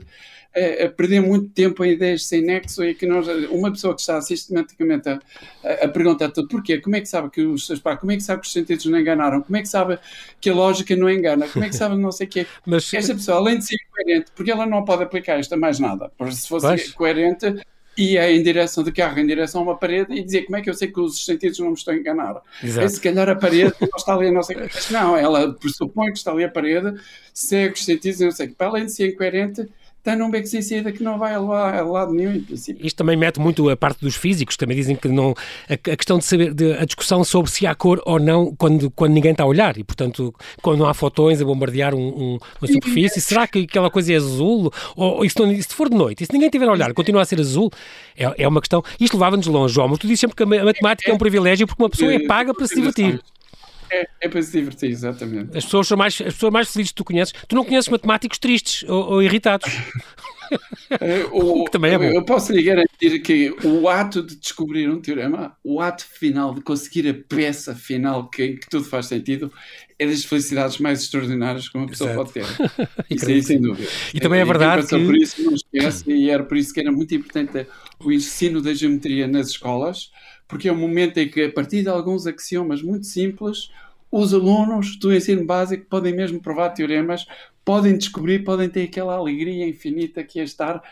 a, 0.54 0.84
a, 0.84 0.88
perder 0.88 1.20
muito 1.20 1.48
tempo 1.48 1.84
em 1.84 1.92
ideias 1.92 2.26
sem 2.26 2.42
nexo 2.42 2.84
e 2.84 2.94
que 2.94 3.04
nós, 3.04 3.26
uma 3.50 3.72
pessoa 3.72 3.92
que 3.92 4.00
está 4.00 4.20
sistematicamente 4.20 5.08
a, 5.08 5.18
a, 5.64 5.84
a 5.86 5.88
perguntar 5.88 6.30
tudo 6.30 6.46
porquê, 6.46 6.78
como 6.78 6.94
é 6.94 7.00
que 7.00 7.08
sabe 7.08 7.28
que 7.28 7.42
os 7.42 7.66
seus 7.66 7.80
pais, 7.80 7.98
como 7.98 8.12
é 8.12 8.16
que 8.16 8.22
sabe 8.22 8.42
que 8.42 8.46
os 8.46 8.52
sentidos 8.52 8.84
não 8.86 9.00
enganaram, 9.00 9.42
como 9.42 9.56
é 9.56 9.62
que 9.62 9.68
sabe 9.68 9.98
que 10.40 10.48
a 10.48 10.54
lógica 10.54 10.94
não 10.94 11.10
engana, 11.10 11.48
como 11.48 11.64
é 11.64 11.68
que 11.68 11.74
sabe 11.74 11.96
não 11.96 12.12
sei 12.12 12.28
o 12.28 12.30
quê. 12.30 12.46
Mas, 12.64 12.94
Esta 12.94 13.14
pessoa, 13.14 13.38
além 13.38 13.58
de 13.58 13.66
ser 13.66 13.78
coerente, 13.90 14.30
porque 14.32 14.52
ela 14.52 14.64
não 14.64 14.84
pode 14.84 15.02
aplicar 15.02 15.40
isto 15.40 15.54
a 15.54 15.56
mais 15.56 15.80
nada, 15.80 16.12
porque 16.16 16.34
se 16.34 16.46
fosse 16.46 16.66
pois. 16.66 16.92
coerente, 16.92 17.46
ia 17.96 18.30
em 18.30 18.42
direção 18.42 18.82
de 18.82 18.90
carro, 18.90 19.18
em 19.18 19.26
direção 19.26 19.60
a 19.60 19.64
uma 19.64 19.76
parede 19.76 20.14
e 20.14 20.22
dizia 20.22 20.44
como 20.44 20.56
é 20.56 20.62
que 20.62 20.70
eu 20.70 20.74
sei 20.74 20.88
que 20.88 21.00
os 21.00 21.24
sentidos 21.24 21.58
não 21.58 21.68
me 21.68 21.74
estão 21.74 21.92
a 21.92 21.96
enganar. 21.96 22.42
Exato. 22.62 22.86
É, 22.86 22.88
se 22.88 23.00
calhar 23.00 23.28
a 23.28 23.34
parede 23.34 23.74
não 23.80 23.88
está 23.96 24.14
ali 24.14 24.28
a 24.28 24.32
não 24.32 24.42
sei 24.42 24.56
Não, 24.90 25.16
ela 25.16 25.52
pressupõe 25.54 26.12
que 26.12 26.18
está 26.18 26.32
ali 26.32 26.44
a 26.44 26.48
parede, 26.48 26.98
segue 27.34 27.74
os 27.74 27.84
sentidos 27.84 28.20
e 28.20 28.24
não 28.24 28.32
sei 28.32 28.46
o 28.46 28.48
que. 28.50 28.54
Para 28.54 28.68
além 28.68 28.86
de 28.86 28.92
ser 28.92 29.08
incoerente, 29.08 29.68
está 30.02 30.16
num 30.16 30.28
beco 30.28 30.48
sem 30.48 30.60
saída 30.60 30.90
que 30.90 31.02
não 31.02 31.16
vai 31.16 31.32
a 31.32 31.38
lado 31.38 32.12
nenhum, 32.12 32.34
em 32.34 32.40
princípio. 32.40 32.84
Isto 32.84 32.96
também 32.96 33.16
mete 33.16 33.38
muito 33.38 33.70
a 33.70 33.76
parte 33.76 34.00
dos 34.00 34.16
físicos, 34.16 34.56
também 34.56 34.76
dizem 34.76 34.96
que 34.96 35.06
não. 35.06 35.32
A, 35.68 35.74
a 35.74 35.96
questão 35.96 36.18
de 36.18 36.24
saber, 36.24 36.52
de, 36.52 36.72
a 36.72 36.84
discussão 36.84 37.22
sobre 37.22 37.50
se 37.50 37.66
há 37.66 37.74
cor 37.74 38.02
ou 38.04 38.18
não 38.18 38.54
quando, 38.56 38.90
quando 38.90 39.12
ninguém 39.12 39.30
está 39.30 39.44
a 39.44 39.46
olhar 39.46 39.78
e, 39.78 39.84
portanto, 39.84 40.34
quando 40.60 40.80
não 40.80 40.86
há 40.86 40.94
fotões 40.94 41.40
a 41.40 41.44
bombardear 41.44 41.94
um, 41.94 42.08
um, 42.08 42.38
uma 42.60 42.68
superfície, 42.68 43.20
será 43.20 43.46
que 43.46 43.60
aquela 43.60 43.90
coisa 43.90 44.12
é 44.12 44.16
azul? 44.16 44.72
Ou, 44.96 45.24
isso, 45.24 45.38
se 45.62 45.74
for 45.74 45.88
de 45.88 45.96
noite, 45.96 46.24
e 46.24 46.26
se 46.26 46.32
ninguém 46.32 46.48
estiver 46.48 46.68
a 46.68 46.72
olhar, 46.72 46.92
continua 46.92 47.22
a 47.22 47.24
ser 47.24 47.38
azul? 47.38 47.70
É, 48.16 48.42
é 48.42 48.48
uma 48.48 48.60
questão. 48.60 48.82
Isto 48.98 49.14
levava-nos 49.14 49.46
longe, 49.46 49.72
João, 49.72 49.86
mas 49.86 49.98
tu 49.98 50.08
dizes 50.08 50.20
sempre 50.20 50.36
que 50.36 50.42
a 50.42 50.64
matemática 50.64 51.10
é 51.10 51.14
um 51.14 51.18
privilégio 51.18 51.66
porque 51.66 51.80
uma 51.80 51.90
pessoa 51.90 52.12
é 52.12 52.26
paga 52.26 52.52
para 52.52 52.66
se 52.66 52.74
divertir. 52.74 53.20
É, 53.92 54.08
é 54.22 54.28
para 54.28 54.40
se 54.42 54.52
divertir, 54.52 54.90
exatamente. 54.90 55.56
As 55.56 55.64
pessoas 55.64 55.86
são 55.86 55.98
mais, 55.98 56.14
as 56.14 56.32
pessoas 56.32 56.52
mais 56.52 56.72
felizes 56.72 56.92
que 56.92 56.96
tu 56.96 57.04
conheces. 57.04 57.34
Tu 57.46 57.54
não 57.54 57.64
conheces 57.64 57.90
matemáticos 57.90 58.38
tristes 58.38 58.88
ou, 58.88 59.12
ou 59.12 59.22
irritados. 59.22 59.70
É, 61.00 61.24
o, 61.32 61.64
que 61.64 61.70
também 61.70 61.92
é 61.94 61.98
bom. 61.98 62.04
Eu 62.04 62.24
posso 62.24 62.52
lhe 62.52 62.62
garantir 62.62 63.20
que 63.20 63.54
o 63.64 63.88
ato 63.88 64.22
de 64.22 64.36
descobrir 64.36 64.88
um 64.88 65.00
teorema, 65.00 65.56
o 65.64 65.80
ato 65.80 66.04
final 66.04 66.54
de 66.54 66.60
conseguir 66.60 67.08
a 67.08 67.14
peça 67.14 67.74
final 67.74 68.28
que, 68.28 68.58
que 68.58 68.68
tudo 68.68 68.84
faz 68.84 69.06
sentido, 69.06 69.50
é 69.98 70.06
das 70.06 70.24
felicidades 70.24 70.78
mais 70.78 71.00
extraordinárias 71.00 71.68
que 71.68 71.78
uma 71.78 71.86
pessoa 71.86 72.10
Exato. 72.10 72.32
pode 72.32 72.46
ter. 72.46 72.88
Isso 73.08 73.28
aí, 73.28 73.42
sem 73.42 73.60
dúvida. 73.60 73.88
E 74.12 74.20
também 74.20 74.40
é 74.40 74.44
verdade 74.44 74.86
que... 74.86 75.04
por 75.04 75.16
isso 75.16 75.42
não 75.42 75.54
esquece, 75.54 76.10
e 76.10 76.28
era 76.28 76.42
por 76.42 76.56
isso 76.56 76.74
que 76.74 76.80
era 76.80 76.92
muito 76.92 77.14
importante 77.14 77.66
o 78.00 78.12
ensino 78.12 78.60
da 78.60 78.74
geometria 78.74 79.26
nas 79.26 79.48
escolas, 79.48 80.10
porque 80.48 80.68
é 80.68 80.72
um 80.72 80.76
momento 80.76 81.18
em 81.18 81.28
que, 81.28 81.44
a 81.44 81.52
partir 81.52 81.82
de 81.82 81.88
alguns 81.88 82.26
axiomas 82.26 82.82
muito 82.82 83.06
simples, 83.06 83.70
os 84.12 84.34
alunos 84.34 84.96
do 84.96 85.12
ensino 85.12 85.44
básico 85.46 85.86
podem 85.86 86.14
mesmo 86.14 86.38
provar 86.38 86.70
teoremas, 86.70 87.26
podem 87.64 87.96
descobrir, 87.96 88.44
podem 88.44 88.68
ter 88.68 88.84
aquela 88.84 89.14
alegria 89.14 89.66
infinita 89.66 90.22
que 90.22 90.38
é 90.38 90.44
estar 90.44 90.82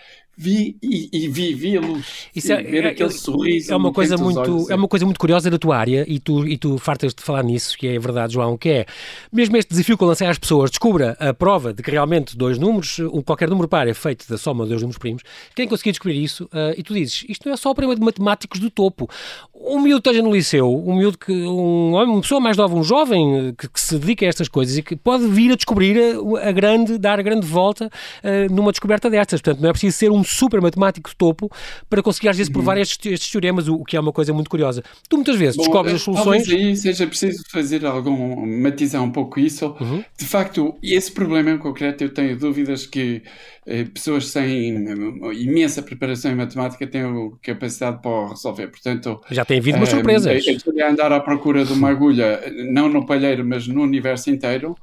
vi 0.40 0.76
e, 0.82 1.08
e 1.12 1.28
vivi-los 1.28 2.28
Isso 2.34 2.52
é, 2.52 2.62
ver 2.62 2.84
é, 2.84 2.88
aquele 2.88 3.10
é, 3.10 3.12
sorriso. 3.12 3.72
É 3.72 3.76
uma 3.76 3.92
coisa 3.92 4.16
muito 4.16 4.40
olhos, 4.40 4.70
é 4.70 4.74
uma 4.74 4.88
coisa 4.88 5.04
muito 5.04 5.20
curiosa 5.20 5.50
da 5.50 5.58
tua 5.58 5.76
área 5.76 6.04
e 6.08 6.18
tu 6.18 6.46
e 6.46 6.56
tu 6.56 6.78
fartas 6.78 7.14
de 7.14 7.22
falar 7.22 7.42
nisso 7.42 7.76
que 7.76 7.86
é 7.86 7.98
verdade, 7.98 8.32
João, 8.32 8.56
que 8.56 8.68
é 8.70 8.86
mesmo 9.30 9.56
este 9.56 9.70
desafio 9.70 9.98
que 9.98 10.02
eu 10.02 10.08
lancei 10.08 10.26
às 10.26 10.38
pessoas, 10.38 10.70
descubra 10.70 11.16
a 11.20 11.34
prova 11.34 11.74
de 11.74 11.82
que 11.82 11.90
realmente 11.90 12.36
dois 12.36 12.58
números, 12.58 12.96
qualquer 13.26 13.50
número 13.50 13.68
par 13.68 13.86
é 13.86 13.92
feito 13.92 14.26
da 14.28 14.38
soma 14.38 14.64
de 14.64 14.70
dois 14.70 14.80
números 14.80 14.98
primos. 14.98 15.22
Quem 15.54 15.68
conseguir 15.68 15.92
descobrir 15.92 16.22
isso 16.22 16.44
uh, 16.44 16.74
e 16.76 16.82
tu 16.82 16.94
dizes, 16.94 17.24
isto 17.28 17.46
não 17.46 17.52
é 17.52 17.56
só 17.56 17.70
o 17.70 17.74
problema 17.74 17.98
de 17.98 18.04
matemáticos 18.04 18.58
do 18.60 18.70
topo. 18.70 19.08
Um 19.54 19.80
miúdo 19.80 19.98
esteja 19.98 20.22
no 20.22 20.32
liceu, 20.32 20.72
um 20.72 20.96
miúdo 20.96 21.18
que 21.18 21.32
um 21.32 21.94
uma 21.94 22.20
pessoa 22.22 22.40
mais 22.40 22.56
nova, 22.56 22.74
um 22.74 22.82
jovem 22.82 23.54
que, 23.58 23.68
que, 23.68 23.80
se 23.80 23.98
dedica 23.98 24.24
a 24.24 24.28
estas 24.28 24.48
coisas 24.48 24.78
e 24.78 24.82
que 24.82 24.96
pode 24.96 25.26
vir 25.26 25.52
a 25.52 25.56
descobrir 25.56 25.98
a, 25.98 26.48
a 26.48 26.52
grande, 26.52 26.96
dar 26.96 27.18
a 27.18 27.22
grande 27.22 27.46
volta 27.46 27.86
uh, 28.24 28.54
numa 28.54 28.70
descoberta 28.72 29.10
destas. 29.10 29.40
Portanto, 29.40 29.62
não 29.62 29.68
é 29.68 29.72
preciso 29.72 29.96
ser 29.96 30.10
um 30.10 30.24
super 30.30 30.60
matemático 30.60 31.10
de 31.10 31.16
topo 31.16 31.50
para 31.88 32.02
conseguir 32.02 32.28
às 32.28 32.36
vezes 32.36 32.48
uhum. 32.48 32.54
provar 32.54 32.78
estes, 32.78 33.12
estes 33.12 33.30
teoremas, 33.30 33.68
o, 33.68 33.84
que 33.84 33.96
é 33.96 34.00
uma 34.00 34.12
coisa 34.12 34.32
muito 34.32 34.48
curiosa. 34.48 34.82
Tu 35.08 35.16
muitas 35.16 35.36
vezes 35.36 35.56
Bom, 35.56 35.62
descobres 35.64 35.94
as 35.94 36.02
soluções. 36.02 36.46
Talvez 36.46 36.68
aí 36.68 36.76
seja 36.76 37.06
preciso 37.06 37.42
fazer 37.50 37.84
algum, 37.84 38.46
matizar 38.62 39.02
um 39.02 39.10
pouco 39.10 39.40
isso. 39.40 39.74
Uhum. 39.80 40.04
De 40.18 40.24
facto, 40.24 40.76
esse 40.82 41.10
problema 41.12 41.50
em 41.50 41.58
concreto, 41.58 42.04
eu 42.04 42.12
tenho 42.12 42.38
dúvidas 42.38 42.86
que 42.86 43.22
eh, 43.66 43.84
pessoas 43.84 44.28
sem 44.28 44.76
eh, 44.76 45.34
imensa 45.34 45.82
preparação 45.82 46.32
em 46.32 46.34
matemática 46.34 46.86
têm 46.86 47.04
capacidade 47.42 48.00
para 48.02 48.28
resolver. 48.28 48.68
Portanto, 48.68 49.20
já 49.30 49.44
tem 49.44 49.58
havido 49.58 49.78
umas 49.78 49.88
eh, 49.88 49.92
surpresas. 49.92 50.46
É 50.76 50.88
andar 50.88 51.12
à 51.12 51.20
procura 51.20 51.64
de 51.64 51.72
uma 51.72 51.90
agulha, 51.90 52.40
não 52.70 52.88
no 52.88 53.06
palheiro, 53.06 53.44
mas 53.44 53.66
no 53.66 53.82
universo 53.82 54.30
inteiro. 54.30 54.76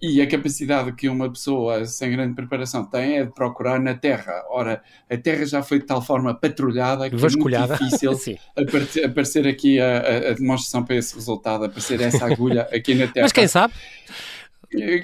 E 0.00 0.20
a 0.22 0.28
capacidade 0.28 0.92
que 0.92 1.08
uma 1.08 1.28
pessoa 1.28 1.84
sem 1.84 2.12
grande 2.12 2.34
preparação 2.34 2.84
tem 2.84 3.18
é 3.18 3.24
de 3.24 3.32
procurar 3.32 3.80
na 3.80 3.94
Terra. 3.94 4.44
Ora, 4.48 4.80
a 5.10 5.16
Terra 5.16 5.44
já 5.44 5.62
foi 5.62 5.80
de 5.80 5.86
tal 5.86 6.00
forma 6.00 6.32
patrulhada 6.34 7.10
que 7.10 7.16
Vasculhada. 7.16 7.74
é 7.74 7.78
muito 7.78 7.98
difícil 7.98 8.38
aparecer, 9.04 9.48
aqui 9.48 9.80
a, 9.80 10.30
a, 10.30 10.32
demonstração 10.34 10.84
para 10.84 10.96
esse 10.96 11.14
resultado, 11.14 11.64
aparecer 11.64 12.00
essa 12.00 12.26
agulha 12.26 12.62
aqui 12.72 12.94
na 12.94 13.08
Terra. 13.08 13.24
Mas 13.24 13.32
quem 13.32 13.48
sabe? 13.48 13.74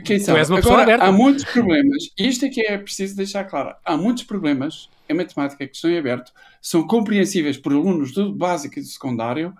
Quem 0.04 0.18
sabe? 0.20 0.40
Agora, 0.40 0.96
há 1.02 1.10
muitos 1.10 1.44
problemas. 1.44 2.10
Isto 2.16 2.46
é 2.46 2.48
que 2.48 2.60
é 2.60 2.78
preciso 2.78 3.16
deixar 3.16 3.44
claro. 3.44 3.74
Há 3.84 3.96
muitos 3.96 4.22
problemas 4.22 4.88
em 5.08 5.14
matemática 5.14 5.66
que 5.66 5.74
estão 5.74 5.90
em 5.90 5.98
aberto, 5.98 6.32
são 6.60 6.86
compreensíveis 6.86 7.56
por 7.56 7.72
alunos 7.72 8.12
do 8.12 8.32
básico 8.32 8.78
e 8.78 8.82
do 8.82 8.88
secundário 8.88 9.54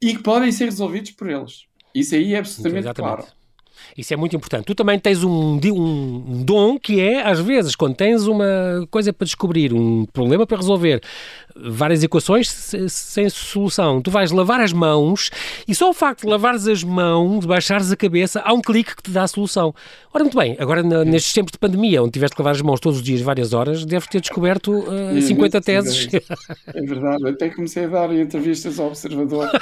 e 0.00 0.14
que 0.14 0.22
podem 0.22 0.52
ser 0.52 0.66
resolvidos 0.66 1.12
por 1.12 1.30
eles. 1.30 1.64
Isso 1.94 2.14
aí 2.14 2.34
é 2.34 2.38
absolutamente 2.38 2.92
claro. 2.94 3.24
Isso 3.96 4.14
é 4.14 4.16
muito 4.16 4.36
importante. 4.36 4.64
Tu 4.64 4.74
também 4.74 4.98
tens 4.98 5.24
um, 5.24 5.58
um 5.62 6.44
dom 6.44 6.78
que 6.78 7.00
é, 7.00 7.26
às 7.26 7.40
vezes, 7.40 7.74
quando 7.74 7.94
tens 7.94 8.26
uma 8.26 8.86
coisa 8.90 9.12
para 9.12 9.24
descobrir, 9.24 9.72
um 9.72 10.06
problema 10.06 10.46
para 10.46 10.56
resolver, 10.56 11.00
várias 11.56 12.02
equações 12.02 12.48
sem 12.88 13.28
solução, 13.28 14.00
tu 14.00 14.10
vais 14.10 14.30
lavar 14.30 14.60
as 14.60 14.72
mãos 14.72 15.30
e 15.66 15.74
só 15.74 15.90
o 15.90 15.92
facto 15.92 16.22
de 16.22 16.28
lavares 16.28 16.66
as 16.66 16.82
mãos, 16.82 17.40
de 17.40 17.46
baixares 17.46 17.92
a 17.92 17.96
cabeça, 17.96 18.40
há 18.40 18.52
um 18.52 18.60
clique 18.60 18.96
que 18.96 19.02
te 19.02 19.10
dá 19.10 19.24
a 19.24 19.28
solução. 19.28 19.74
Ora, 20.12 20.24
muito 20.24 20.36
bem, 20.36 20.56
agora 20.58 20.82
nestes 20.82 21.32
tempos 21.32 21.52
de 21.52 21.58
pandemia, 21.58 22.02
onde 22.02 22.12
tiveste 22.12 22.34
que 22.34 22.42
lavar 22.42 22.54
as 22.54 22.62
mãos 22.62 22.80
todos 22.80 22.98
os 22.98 23.04
dias, 23.04 23.20
várias 23.20 23.52
horas, 23.52 23.84
deves 23.84 24.08
ter 24.08 24.20
descoberto 24.20 24.72
uh, 24.72 25.16
é, 25.16 25.20
50 25.20 25.60
teses. 25.60 26.08
É 26.66 26.82
verdade, 26.82 27.28
até 27.28 27.50
comecei 27.50 27.84
a 27.84 27.88
dar 27.88 28.14
entrevistas 28.14 28.78
ao 28.78 28.88
Observador. 28.88 29.50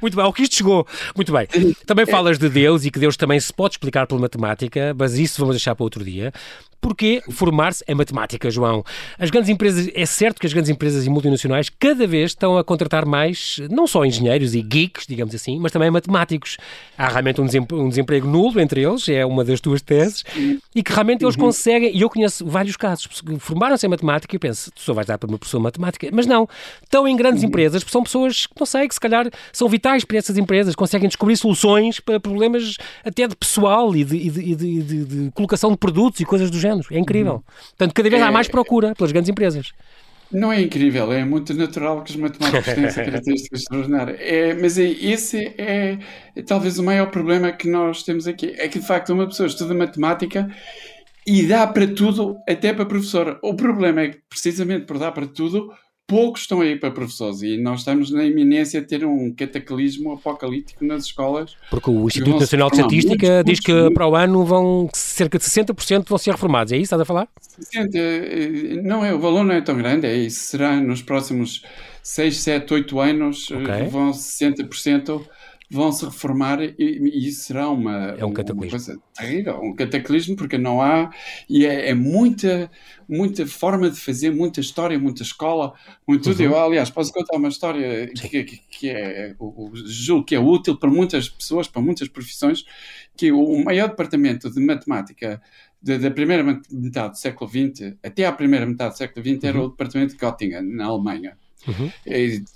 muito 0.00 0.16
bem, 0.16 0.24
ao 0.24 0.32
que 0.32 0.42
isto 0.42 0.56
chegou. 0.56 0.86
Muito 1.14 1.32
bem. 1.32 1.46
Também 1.86 2.04
é. 2.04 2.06
falas 2.06 2.38
de 2.38 2.48
Deus 2.48 2.84
e 2.84 2.90
que 2.90 2.98
Deus 2.98 3.16
também 3.16 3.38
se 3.40 3.52
pode 3.52 3.74
explicar 3.74 4.06
pela 4.06 4.20
matemática, 4.20 4.94
mas 4.98 5.18
isso 5.18 5.40
vamos 5.40 5.56
deixar 5.56 5.74
para 5.74 5.84
outro 5.84 6.04
dia. 6.04 6.32
Porquê 6.80 7.22
formar-se 7.30 7.82
em 7.88 7.94
matemática, 7.94 8.50
João? 8.50 8.84
As 9.18 9.30
grandes 9.30 9.48
empresas, 9.50 9.90
é 9.92 10.06
certo 10.06 10.38
que 10.38 10.46
as 10.46 10.52
grandes 10.52 10.70
empresas 10.70 11.04
e 11.04 11.10
multinacionais 11.10 11.68
cada 11.68 12.06
vez 12.06 12.30
estão 12.30 12.56
a 12.56 12.62
contratar 12.62 13.04
mais, 13.04 13.60
não 13.70 13.86
só 13.86 14.04
engenheiros 14.04 14.54
e 14.54 14.62
geeks, 14.62 15.06
digamos 15.06 15.34
assim, 15.34 15.58
mas 15.58 15.72
também 15.72 15.90
matemáticos. 15.90 16.56
Há 16.96 17.08
realmente 17.08 17.40
um 17.40 17.46
desemprego, 17.46 17.82
um 17.82 17.88
desemprego 17.88 18.28
nulo 18.28 18.60
entre 18.60 18.82
eles, 18.82 19.08
é 19.08 19.26
uma 19.26 19.42
das 19.42 19.60
tuas 19.60 19.82
teses, 19.82 20.22
e 20.74 20.82
que 20.82 20.92
realmente 20.92 21.24
eles 21.24 21.34
uhum. 21.34 21.46
conseguem, 21.46 21.96
e 21.96 22.02
eu 22.02 22.08
conheço 22.08 22.46
vários 22.46 22.76
casos, 22.76 23.08
formaram-se 23.40 23.84
em 23.84 23.88
matemática 23.90 24.36
e 24.36 24.38
penso, 24.38 24.70
tu 24.70 24.80
só 24.80 24.92
vais 24.92 25.06
dar 25.06 25.18
para 25.18 25.28
uma 25.28 25.38
pessoa 25.38 25.60
matemática, 25.60 26.08
mas 26.12 26.26
não, 26.26 26.48
estão 26.84 27.08
em 27.08 27.16
grandes 27.16 27.42
uhum. 27.42 27.48
empresas, 27.48 27.84
são 27.88 28.02
pessoas 28.02 28.46
que, 28.46 28.54
não 28.60 28.66
sei, 28.66 28.86
que 28.86 28.94
se 28.94 29.00
calhar 29.00 29.28
são 29.52 29.68
vitais 29.68 30.04
para 30.04 30.18
essas 30.18 30.38
empresas, 30.38 30.74
conseguem 30.76 31.08
descobrir 31.08 31.36
soluções 31.36 31.55
para 32.00 32.20
problemas 32.20 32.76
até 33.04 33.26
de 33.26 33.36
pessoal 33.36 33.94
e 33.94 34.04
de, 34.04 34.16
e 34.16 34.30
de, 34.30 34.40
e 34.40 34.82
de, 34.82 35.04
de 35.04 35.30
colocação 35.32 35.70
de 35.70 35.76
produtos 35.76 36.20
e 36.20 36.24
coisas 36.24 36.50
do 36.50 36.58
género. 36.58 36.86
É 36.90 36.98
incrível. 36.98 37.34
Uhum. 37.34 37.42
Portanto, 37.70 37.94
cada 37.94 38.10
vez 38.10 38.22
é... 38.22 38.24
há 38.24 38.32
mais 38.32 38.48
procura 38.48 38.94
pelas 38.94 39.12
grandes 39.12 39.28
empresas. 39.28 39.72
Não 40.30 40.52
é 40.52 40.60
incrível, 40.60 41.12
é 41.12 41.24
muito 41.24 41.54
natural 41.54 42.02
que 42.02 42.10
os 42.10 42.16
matemáticos 42.16 42.74
têm 42.74 42.84
essa 42.84 43.04
característica 43.04 43.54
extraordinária. 43.56 44.16
É, 44.18 44.54
mas 44.54 44.76
é, 44.76 44.84
esse 44.84 45.54
é, 45.56 45.98
é, 46.34 46.42
talvez 46.42 46.78
o 46.78 46.82
maior 46.82 47.10
problema 47.10 47.52
que 47.52 47.68
nós 47.68 48.02
temos 48.02 48.26
aqui. 48.26 48.52
É 48.58 48.66
que, 48.66 48.80
de 48.80 48.86
facto, 48.86 49.12
uma 49.12 49.26
pessoa 49.26 49.46
estuda 49.46 49.72
matemática 49.72 50.50
e 51.26 51.46
dá 51.46 51.66
para 51.66 51.86
tudo, 51.86 52.36
até 52.48 52.72
para 52.72 52.86
professor. 52.86 53.38
O 53.42 53.54
problema 53.54 54.00
é 54.00 54.08
que, 54.08 54.18
precisamente 54.28 54.86
por 54.86 54.98
dar 54.98 55.12
para 55.12 55.26
tudo, 55.26 55.72
poucos 56.06 56.42
estão 56.42 56.60
aí 56.60 56.76
para 56.76 56.90
professores 56.90 57.42
e 57.42 57.56
nós 57.56 57.80
estamos 57.80 58.10
na 58.10 58.24
iminência 58.24 58.80
de 58.80 58.86
ter 58.86 59.04
um 59.04 59.32
cataclismo 59.32 60.12
apocalíptico 60.12 60.84
nas 60.84 61.04
escolas. 61.04 61.56
Porque 61.70 61.90
o 61.90 62.06
Instituto 62.06 62.38
Nacional 62.38 62.70
de 62.70 62.76
Estatística 62.76 63.26
muitos, 63.26 63.44
diz 63.44 63.60
que 63.60 63.72
muitos, 63.72 63.94
para 63.94 64.08
o 64.08 64.14
ano 64.14 64.44
vão 64.44 64.88
cerca 64.94 65.38
de 65.38 65.44
60% 65.44 66.08
vão 66.08 66.18
ser 66.18 66.30
reformados. 66.30 66.72
É 66.72 66.76
isso 66.76 66.84
estás 66.84 67.02
a 67.02 67.04
falar? 67.04 67.28
60, 67.58 67.98
eh, 67.98 68.80
não 68.82 69.04
é, 69.04 69.12
o 69.12 69.18
valor 69.18 69.44
não 69.44 69.54
é 69.54 69.60
tão 69.60 69.76
grande, 69.76 70.06
é 70.06 70.14
isso. 70.14 70.40
Será 70.44 70.76
nos 70.76 71.02
próximos 71.02 71.62
6, 72.02 72.36
7, 72.38 72.74
8 72.74 73.00
anos 73.00 73.48
eh, 73.50 73.56
okay. 73.56 73.88
vão 73.88 74.12
60% 74.12 75.22
vão 75.70 75.90
se 75.90 76.04
reformar 76.04 76.62
e, 76.62 76.74
e 76.78 77.28
isso 77.28 77.44
será 77.44 77.68
uma, 77.68 78.14
é 78.18 78.24
um 78.24 78.32
cataclismo. 78.32 78.70
coisa 78.70 79.00
terrível, 79.14 79.60
um 79.60 79.74
cataclismo, 79.74 80.36
porque 80.36 80.56
não 80.56 80.80
há, 80.80 81.10
e 81.48 81.66
é, 81.66 81.90
é, 81.90 81.94
muita, 81.94 82.70
muita 83.08 83.46
forma 83.46 83.90
de 83.90 83.98
fazer, 83.98 84.30
muita 84.30 84.60
história, 84.60 84.98
muita 84.98 85.22
escola, 85.22 85.74
muito 86.06 86.24
tudo. 86.24 86.40
Uhum. 86.40 86.46
Eu, 86.46 86.58
aliás, 86.58 86.90
posso 86.90 87.12
contar 87.12 87.36
uma 87.36 87.48
história 87.48 88.08
que, 88.08 88.44
que, 88.44 88.60
que 88.70 88.90
é, 88.90 89.34
julgo 89.84 90.24
que 90.24 90.34
é 90.34 90.40
útil 90.40 90.76
para 90.76 90.90
muitas 90.90 91.28
pessoas, 91.28 91.66
para 91.66 91.82
muitas 91.82 92.08
profissões, 92.08 92.64
que 93.16 93.32
o 93.32 93.64
maior 93.64 93.88
departamento 93.88 94.50
de 94.50 94.60
matemática 94.60 95.42
da, 95.82 96.10
primeira 96.10 96.42
metade 96.70 97.10
do 97.10 97.18
século 97.18 97.50
XX 97.50 97.94
até 98.02 98.26
à 98.26 98.32
primeira 98.32 98.66
metade 98.66 98.94
do 98.94 98.98
século 98.98 99.24
XX 99.24 99.44
era 99.44 99.58
uhum. 99.58 99.66
o 99.66 99.68
departamento 99.70 100.14
de 100.14 100.18
Göttingen, 100.18 100.62
na 100.62 100.86
Alemanha. 100.86 101.36
Uhum. 101.66 101.90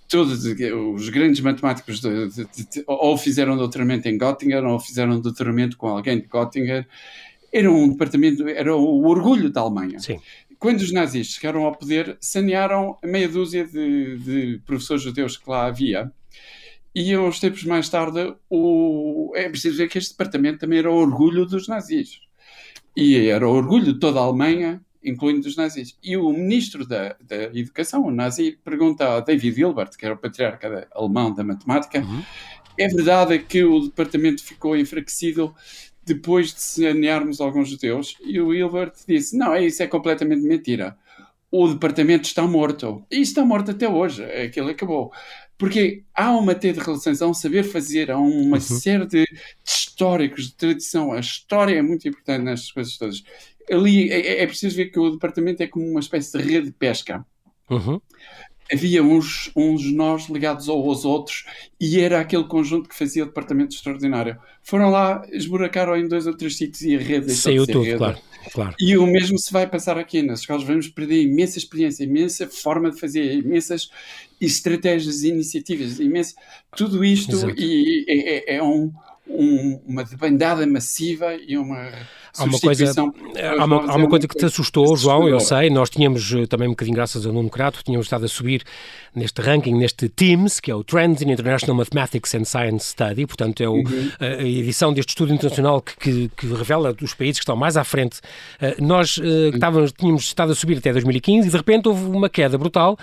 todos 0.09 0.44
os 0.44 1.09
grandes 1.09 1.40
matemáticos 1.40 2.01
de, 2.01 2.29
de, 2.29 2.44
de, 2.44 2.85
ou 2.87 3.16
fizeram 3.16 3.57
doutoramento 3.57 4.09
em 4.09 4.16
Göttingen 4.16 4.64
ou 4.64 4.79
fizeram 4.79 5.20
doutoramento 5.20 5.77
com 5.77 5.88
alguém 5.88 6.20
de 6.20 6.29
Göttingen. 6.29 6.87
Era 7.53 7.70
um 7.70 7.88
departamento, 7.88 8.49
era 8.49 8.75
o 8.75 9.05
orgulho 9.07 9.51
da 9.51 9.61
Alemanha. 9.62 9.99
Sim. 9.99 10.20
Quando 10.59 10.81
os 10.81 10.92
nazis 10.92 11.29
chegaram 11.29 11.64
ao 11.64 11.75
poder, 11.75 12.16
sanearam 12.20 12.96
a 13.03 13.07
meia 13.07 13.29
dúzia 13.29 13.66
de, 13.66 14.61
professores 14.66 15.03
judeus 15.03 15.37
que 15.37 15.49
lá 15.49 15.66
havia. 15.66 16.12
E 16.94 17.16
uns 17.16 17.40
tempos 17.40 17.64
mais 17.64 17.88
tarde, 17.88 18.35
o... 18.49 19.33
é 19.35 19.49
preciso 19.49 19.79
ver 19.79 19.88
que 19.88 19.96
este 19.96 20.11
departamento 20.11 20.59
também 20.59 20.81
era 20.81 20.90
o 20.90 20.96
orgulho 20.96 21.46
dos 21.46 21.66
nazis. 21.66 22.20
E 22.94 23.16
era 23.29 23.49
o 23.49 23.53
orgulho 23.53 23.94
de 23.94 23.99
toda 23.99 24.20
a 24.20 24.25
Alemanha 24.25 24.81
incluindo 25.03 25.47
os 25.49 25.57
nazis. 25.57 25.97
E 26.03 26.17
o 26.17 26.31
ministro 26.33 26.87
da, 26.87 27.17
da 27.21 27.45
Educação, 27.55 28.05
o 28.05 28.11
nazi, 28.11 28.59
pergunta 28.65 29.17
a 29.17 29.21
David 29.21 29.61
Hilbert, 29.61 29.91
que 29.97 30.05
era 30.05 30.15
o 30.15 30.19
patriarca 30.19 30.89
alemão 30.93 31.35
da 31.35 31.43
matemática, 31.43 32.01
uhum. 32.01 32.23
é 32.79 32.89
verdade 32.89 33.39
que 33.39 33.65
o 33.65 33.81
departamento 33.81 34.43
ficou 34.43 34.77
enfraquecido 34.77 35.55
depois 36.05 36.53
de 36.53 36.61
sanearmos 36.61 37.41
alguns 37.41 37.69
judeus? 37.69 38.17
E 38.23 38.41
o 38.41 38.53
Hilbert 38.55 38.93
disse, 39.07 39.37
não, 39.37 39.57
isso 39.57 39.83
é 39.83 39.87
completamente 39.87 40.43
mentira. 40.43 40.97
O 41.51 41.69
departamento 41.69 42.29
está 42.29 42.43
morto. 42.47 43.05
E 43.11 43.21
está 43.21 43.45
morto 43.45 43.71
até 43.73 43.89
hoje. 43.89 44.25
Aquilo 44.25 44.71
acabou. 44.71 45.13
Porque 45.59 46.05
há 46.15 46.31
uma 46.31 46.55
teia 46.55 46.73
de 46.73 46.81
relações, 46.81 47.21
há 47.21 47.27
um 47.27 47.35
saber 47.35 47.65
fazer, 47.65 48.11
há 48.11 48.19
uma 48.19 48.57
uhum. 48.57 48.61
série 48.61 49.07
de, 49.07 49.25
de 49.25 49.41
históricos, 49.65 50.47
de 50.47 50.55
tradição. 50.55 51.13
A 51.13 51.21
história 51.21 51.77
é 51.77 51.83
muito 51.83 52.09
importante 52.09 52.45
nestas 52.45 52.73
coisas 52.73 52.97
todas 52.97 53.23
ali 53.70 54.11
é, 54.11 54.20
é, 54.20 54.42
é, 54.42 54.46
preciso 54.46 54.77
ver 54.77 54.87
que 54.87 54.99
o 54.99 55.11
departamento 55.11 55.62
é 55.62 55.66
como 55.66 55.87
uma 55.87 56.01
espécie 56.01 56.37
de 56.37 56.44
rede 56.44 56.66
de 56.66 56.73
pesca. 56.73 57.25
Uhum. 57.68 58.01
Havia 58.73 59.03
uns, 59.03 59.51
uns 59.57 59.92
nós 59.92 60.29
ligados 60.29 60.68
aos 60.68 61.05
outros 61.05 61.44
e 61.81 61.99
era 61.99 62.20
aquele 62.20 62.44
conjunto 62.44 62.88
que 62.88 62.96
fazia 62.96 63.25
o 63.25 63.27
departamento 63.27 63.75
extraordinário. 63.75 64.38
Foram 64.62 64.90
lá, 64.90 65.27
esburacaram 65.33 65.96
em 65.96 66.07
dois 66.07 66.27
ou 66.27 66.37
três 66.37 66.57
sítios 66.57 66.83
e 66.83 66.94
a 66.94 67.01
rede 67.01 67.33
saiu 67.35 67.66
tudo, 67.66 67.83
rede. 67.83 67.99
Claro, 67.99 68.18
claro. 68.53 68.75
E 68.79 68.96
o 68.96 69.07
mesmo 69.07 69.37
se 69.38 69.53
vai 69.53 69.66
passar 69.66 69.99
aqui 69.99 70.23
nas 70.23 70.40
escolas. 70.40 70.62
Vamos 70.62 70.87
perder 70.87 71.20
imensa 71.23 71.59
experiência, 71.59 72.05
imensa 72.05 72.46
forma 72.46 72.92
de 72.92 73.01
fazer, 73.01 73.35
imensas 73.35 73.90
estratégias, 74.40 75.25
iniciativas, 75.25 75.99
imensa, 75.99 76.37
tudo 76.77 77.05
isto 77.05 77.51
e, 77.59 78.05
é, 78.09 78.55
é, 78.55 78.57
é 78.57 78.62
um, 78.62 78.92
um, 79.29 79.81
uma 79.87 80.05
debandada 80.05 80.66
massiva 80.66 81.35
e 81.35 81.59
uma 81.59 81.90
Há 82.38 82.45
uma 82.45 82.61
coisa, 82.61 82.93
há 83.59 83.64
uma, 83.64 83.93
há 83.93 83.97
uma 83.97 84.09
coisa 84.09 84.29
que 84.29 84.37
te 84.37 84.45
assustou, 84.45 84.97
João, 84.97 85.29
eu 85.29 85.40
sei. 85.40 85.69
Nós 85.69 85.90
tínhamos 85.90 86.33
eh, 86.33 86.47
também 86.47 86.69
um 86.69 86.73
bocadinho, 86.73 86.95
graças 86.95 87.27
ao 87.27 87.33
Nuno 87.33 87.51
Crato, 87.51 87.83
tínhamos 87.85 88.07
estado 88.07 88.25
a 88.25 88.29
subir 88.29 88.62
neste 89.14 89.43
ranking, 89.43 89.75
neste 89.75 90.09
TIMS, 90.09 90.61
que 90.61 90.71
é 90.71 90.75
o 90.75 90.85
Trends 90.85 91.23
in 91.23 91.31
International 91.31 91.77
Mathematics 91.77 92.35
and 92.35 92.45
Science 92.45 92.90
Study, 92.90 93.27
portanto 93.27 93.61
é 93.61 93.69
o, 93.69 93.75
uhum. 93.75 94.11
a 94.21 94.43
edição 94.45 94.93
deste 94.93 95.11
estudo 95.11 95.35
internacional 95.35 95.81
que, 95.83 95.97
que, 95.97 96.31
que, 96.37 96.47
revela 96.47 96.95
os 97.03 97.14
países 97.14 97.38
que 97.38 97.43
estão 97.43 97.57
mais 97.57 97.77
à 97.77 97.83
frente. 97.83 98.21
Eh, 98.61 98.77
nós 98.79 99.16
uh, 99.16 99.51
estávamos, 99.53 99.93
tínhamos 99.93 100.23
estado 100.23 100.53
a 100.53 100.55
subir 100.55 100.79
até 100.79 100.93
2015 100.93 101.49
e 101.49 101.51
de 101.51 101.57
repente 101.57 101.88
houve 101.88 102.05
uma 102.05 102.29
queda 102.29 102.57
brutal, 102.57 102.97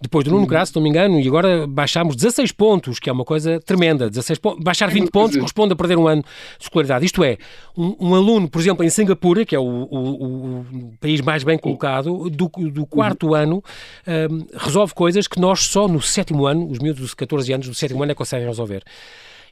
depois 0.00 0.24
do 0.24 0.30
Nuno 0.30 0.42
uhum. 0.42 0.48
Crato, 0.48 0.68
se 0.68 0.76
não 0.76 0.82
me 0.82 0.88
engano, 0.88 1.18
e 1.18 1.26
agora 1.26 1.66
baixámos 1.66 2.14
16 2.14 2.52
pontos, 2.52 3.00
que 3.00 3.10
é 3.10 3.12
uma 3.12 3.24
coisa 3.24 3.60
tremenda. 3.60 4.08
16 4.08 4.38
pontos, 4.38 4.62
baixar 4.62 4.88
20 4.88 5.10
pontos 5.10 5.36
corresponde 5.36 5.72
a 5.72 5.76
perder 5.76 5.98
um 5.98 6.06
ano 6.06 6.22
de 6.22 6.64
escolaridade. 6.64 7.04
Isto 7.04 7.24
é, 7.24 7.36
um, 7.76 7.96
um 7.98 8.14
aluno, 8.14 8.48
por 8.48 8.60
exemplo, 8.60 8.67
em 8.82 8.90
Singapura, 8.90 9.44
que 9.44 9.54
é 9.54 9.58
o, 9.58 9.64
o, 9.64 10.60
o 10.60 10.92
país 11.00 11.20
mais 11.20 11.44
bem 11.44 11.58
colocado, 11.58 12.30
do, 12.30 12.48
do 12.70 12.86
quarto 12.86 13.28
uhum. 13.28 13.34
ano, 13.34 13.64
um, 14.06 14.46
resolve 14.56 14.94
coisas 14.94 15.26
que 15.26 15.40
nós 15.40 15.60
só 15.60 15.88
no 15.88 16.00
sétimo 16.00 16.46
ano, 16.46 16.68
os 16.70 16.78
miúdos 16.78 17.10
de 17.10 17.16
14 17.16 17.52
anos 17.52 17.68
do 17.68 17.74
sétimo 17.74 18.02
ano 18.02 18.12
é 18.12 18.14
que 18.14 18.18
conseguem 18.18 18.46
resolver. 18.46 18.82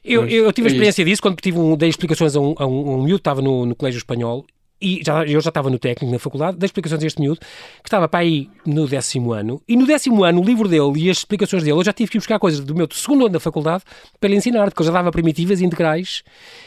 Eu, 0.03 0.25
eu, 0.27 0.53
tive 0.53 0.67
a 0.67 0.69
é 0.69 0.73
experiência 0.73 1.03
disso 1.03 1.21
quando 1.21 1.35
tive 1.41 1.59
um, 1.59 1.75
dei 1.75 1.89
explicações 1.89 2.35
a 2.35 2.39
um, 2.39 2.55
a 2.57 2.65
um, 2.65 2.93
um 2.93 3.03
miúdo 3.03 3.15
que 3.15 3.21
estava 3.21 3.41
no, 3.41 3.65
no 3.65 3.75
colégio 3.75 3.97
espanhol 3.97 4.45
e 4.81 5.01
já, 5.05 5.25
eu 5.25 5.41
já 5.41 5.49
estava 5.49 5.69
no 5.69 5.79
técnico, 5.79 6.11
na 6.11 6.19
faculdade, 6.19 6.57
dei 6.57 6.65
explicações 6.65 7.03
a 7.03 7.07
este 7.07 7.19
miúdo, 7.19 7.39
que 7.39 7.87
estava 7.87 8.07
para 8.07 8.19
aí 8.19 8.49
no 8.65 8.87
décimo 8.87 9.33
ano, 9.33 9.61
e 9.67 9.75
no 9.75 9.85
décimo 9.85 10.23
ano, 10.23 10.41
o 10.41 10.43
livro 10.43 10.67
dele 10.67 10.93
e 10.97 11.09
as 11.09 11.17
explicações 11.17 11.63
dele, 11.63 11.77
eu 11.77 11.83
já 11.83 11.93
tive 11.93 12.11
que 12.11 12.17
buscar 12.17 12.39
coisas 12.39 12.59
do 12.59 12.75
meu 12.75 12.87
segundo 12.91 13.25
ano 13.25 13.33
da 13.33 13.39
faculdade 13.39 13.83
para 14.19 14.29
lhe 14.29 14.35
ensinar, 14.35 14.65
porque 14.65 14.81
eu 14.81 14.85
já 14.85 14.91
dava 14.91 15.11
primitivas, 15.11 15.61
integrais 15.61 16.23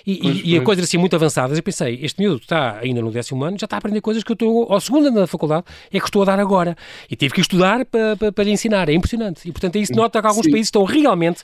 e, 0.06 0.16
pois, 0.16 0.36
e, 0.38 0.56
e 0.56 0.60
coisas 0.60 0.84
assim 0.84 0.98
muito 0.98 1.14
avançadas. 1.14 1.56
Eu 1.56 1.62
pensei, 1.62 1.98
este 2.02 2.20
miúdo 2.20 2.42
está 2.42 2.78
ainda 2.78 3.00
no 3.00 3.10
décimo 3.10 3.44
ano, 3.44 3.58
já 3.58 3.64
está 3.64 3.76
a 3.76 3.78
aprender 3.78 4.00
coisas 4.00 4.24
que 4.24 4.32
eu 4.32 4.34
estou, 4.34 4.72
ao 4.72 4.80
segundo 4.80 5.08
ano 5.08 5.20
da 5.20 5.26
faculdade, 5.26 5.64
é 5.92 5.98
que 5.98 6.04
estou 6.04 6.22
a 6.22 6.24
dar 6.24 6.40
agora. 6.40 6.76
E 7.10 7.16
tive 7.16 7.34
que 7.34 7.40
estudar 7.40 7.84
para, 7.84 8.16
para, 8.16 8.32
para 8.32 8.44
lhe 8.44 8.50
ensinar, 8.50 8.88
é 8.88 8.92
impressionante. 8.92 9.48
E 9.48 9.52
portanto, 9.52 9.76
aí 9.78 9.86
se 9.86 9.94
nota 9.94 10.20
que 10.20 10.26
alguns 10.26 10.44
Sim. 10.44 10.50
países 10.50 10.68
estão 10.68 10.84
realmente 10.84 11.42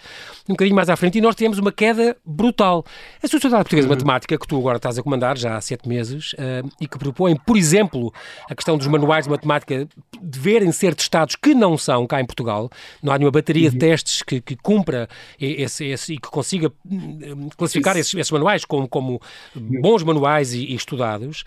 um 0.48 0.52
bocadinho 0.52 0.76
mais 0.76 0.88
à 0.88 0.96
frente 0.96 1.18
e 1.18 1.20
nós 1.20 1.34
temos 1.34 1.58
uma 1.58 1.72
queda 1.72 2.16
brutal. 2.24 2.84
A 3.22 3.28
Sociedade 3.28 3.64
Portuguesa 3.64 3.86
de 3.86 3.92
uhum. 3.92 3.96
Matemática, 3.96 4.38
que 4.38 4.46
tu 4.46 4.58
agora 4.58 4.76
estás 4.76 4.98
a 4.98 5.02
comandar 5.02 5.36
já 5.36 5.56
há 5.56 5.60
sete 5.60 5.88
meses, 5.88 6.32
uh, 6.34 6.55
e 6.80 6.86
que 6.86 6.98
propõe 6.98 7.36
por 7.36 7.56
exemplo, 7.56 8.12
a 8.50 8.54
questão 8.54 8.76
dos 8.76 8.86
manuais 8.86 9.24
de 9.24 9.30
matemática 9.30 9.88
deverem 10.20 10.72
ser 10.72 10.94
testados 10.94 11.36
que 11.36 11.54
não 11.54 11.76
são 11.76 12.06
cá 12.06 12.20
em 12.20 12.26
Portugal. 12.26 12.70
Não 13.02 13.12
há 13.12 13.18
nenhuma 13.18 13.32
bateria 13.32 13.68
uhum. 13.68 13.72
de 13.72 13.78
testes 13.78 14.22
que, 14.22 14.40
que 14.40 14.56
cumpra 14.56 15.08
esse, 15.40 15.84
esse, 15.84 16.14
e 16.14 16.18
que 16.18 16.28
consiga 16.28 16.72
hum, 16.84 17.48
classificar 17.56 17.96
esses, 17.96 18.14
esses, 18.14 18.30
manuais 18.30 18.64
como, 18.64 18.88
como 18.88 19.20
bons 19.54 20.02
manuais 20.02 20.52
e, 20.52 20.64
e 20.64 20.74
estudados. 20.74 21.44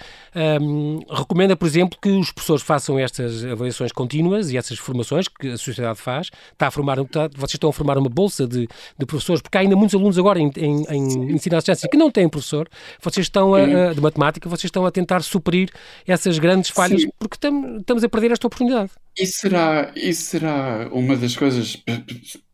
Um, 0.62 1.00
recomenda, 1.10 1.56
por 1.56 1.65
exemplo, 1.65 1.98
que 2.02 2.10
os 2.10 2.32
professores 2.32 2.63
façam 2.63 2.98
estas 2.98 3.43
avaliações 3.45 3.91
contínuas 3.91 4.52
e 4.52 4.58
essas 4.58 4.78
formações 4.78 5.28
que 5.28 5.50
a 5.50 5.58
sociedade 5.58 6.00
faz. 6.00 6.30
Está 6.52 6.67
a 6.67 6.72
formar, 6.72 7.00
está, 7.00 7.30
vocês 7.36 7.56
estão 7.56 7.69
a 7.69 7.74
formar 7.74 7.98
uma 7.98 8.10
bolsa 8.10 8.48
de, 8.48 8.67
de 8.98 9.06
professores, 9.06 9.41
porque 9.41 9.58
há 9.58 9.62
ainda 9.62 9.76
muitos 9.76 9.95
alunos 9.95 10.17
agora 10.17 10.39
em, 10.39 10.52
em, 10.58 10.84
em 10.89 11.32
ensino 11.34 11.56
à 11.56 11.60
distância 11.60 11.89
que 11.89 11.98
não 11.98 12.10
têm 12.10 12.30
professor. 12.30 12.69
Vocês 13.02 13.26
estão 13.26 13.54
a, 13.54 13.62
a, 13.89 13.93
de 13.93 14.02
matemática, 14.02 14.48
vocês 14.48 14.65
estão 14.65 14.86
a 14.86 14.91
tentar 14.99 15.23
suprir 15.23 15.69
essas 16.05 16.38
grandes 16.39 16.69
falhas, 16.69 17.01
Sim. 17.01 17.09
porque 17.17 17.38
tam, 17.38 17.77
estamos 17.77 18.03
a 18.03 18.09
perder 18.09 18.31
esta 18.31 18.47
oportunidade. 18.47 18.91
Isso 19.17 19.39
será, 19.39 19.91
isso 19.95 20.23
será 20.23 20.89
uma 20.91 21.15
das 21.15 21.35
coisas, 21.35 21.81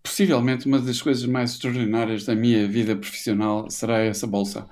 possivelmente 0.01 0.65
uma 0.65 0.79
das 0.79 1.01
coisas 1.01 1.25
mais 1.25 1.51
extraordinárias 1.51 2.25
da 2.25 2.36
minha 2.36 2.67
vida 2.67 2.95
profissional 2.95 3.69
será 3.69 3.99
essa 3.99 4.25
bolsa. 4.25 4.67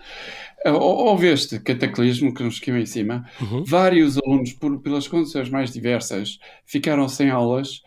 Houve 0.65 1.27
este 1.27 1.59
cataclismo 1.59 2.33
que 2.33 2.41
nos 2.41 2.59
caiu 2.59 2.77
em 2.77 2.85
cima. 2.85 3.25
Uhum. 3.41 3.65
Vários 3.65 4.17
alunos, 4.17 4.53
por, 4.53 4.79
pelas 4.79 5.07
condições 5.07 5.49
mais 5.49 5.73
diversas, 5.73 6.39
ficaram 6.65 7.09
sem 7.09 7.29
aulas. 7.29 7.81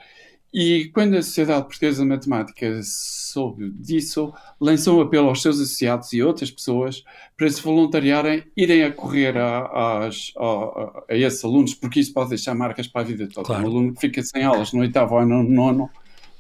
E 0.53 0.87
quando 0.95 1.17
a 1.17 1.23
Sociedade 1.23 1.67
Portuguesa 1.67 2.03
de 2.03 2.09
Matemática 2.09 2.81
soube 2.83 3.71
disso, 3.73 4.33
lançou 4.61 4.99
um 4.99 5.03
apelo 5.03 5.29
aos 5.29 5.43
seus 5.43 5.61
associados 5.61 6.13
e 6.13 6.23
outras 6.23 6.51
pessoas 6.51 7.05
para 7.37 7.49
se 7.49 7.61
voluntariarem, 7.61 8.45
irem 8.57 8.85
a 8.85 8.93
correr 8.93 9.37
a, 9.37 9.59
a, 9.59 10.09
a, 10.09 11.05
a 11.11 11.17
esses 11.17 11.45
alunos, 11.45 11.75
porque 11.75 12.01
isso 12.01 12.13
pode 12.13 12.31
deixar 12.31 12.55
marcas 12.55 12.87
para 12.87 13.03
a 13.03 13.05
vida 13.05 13.29
toda. 13.29 13.47
Claro. 13.47 13.65
Um 13.65 13.67
aluno 13.67 13.95
que 13.95 14.01
fica 14.01 14.23
sem 14.23 14.45
aulas 14.45 14.73
no 14.73 14.81
oitavo 14.81 15.15
ou 15.15 15.27
no 15.27 15.43
nono 15.43 15.91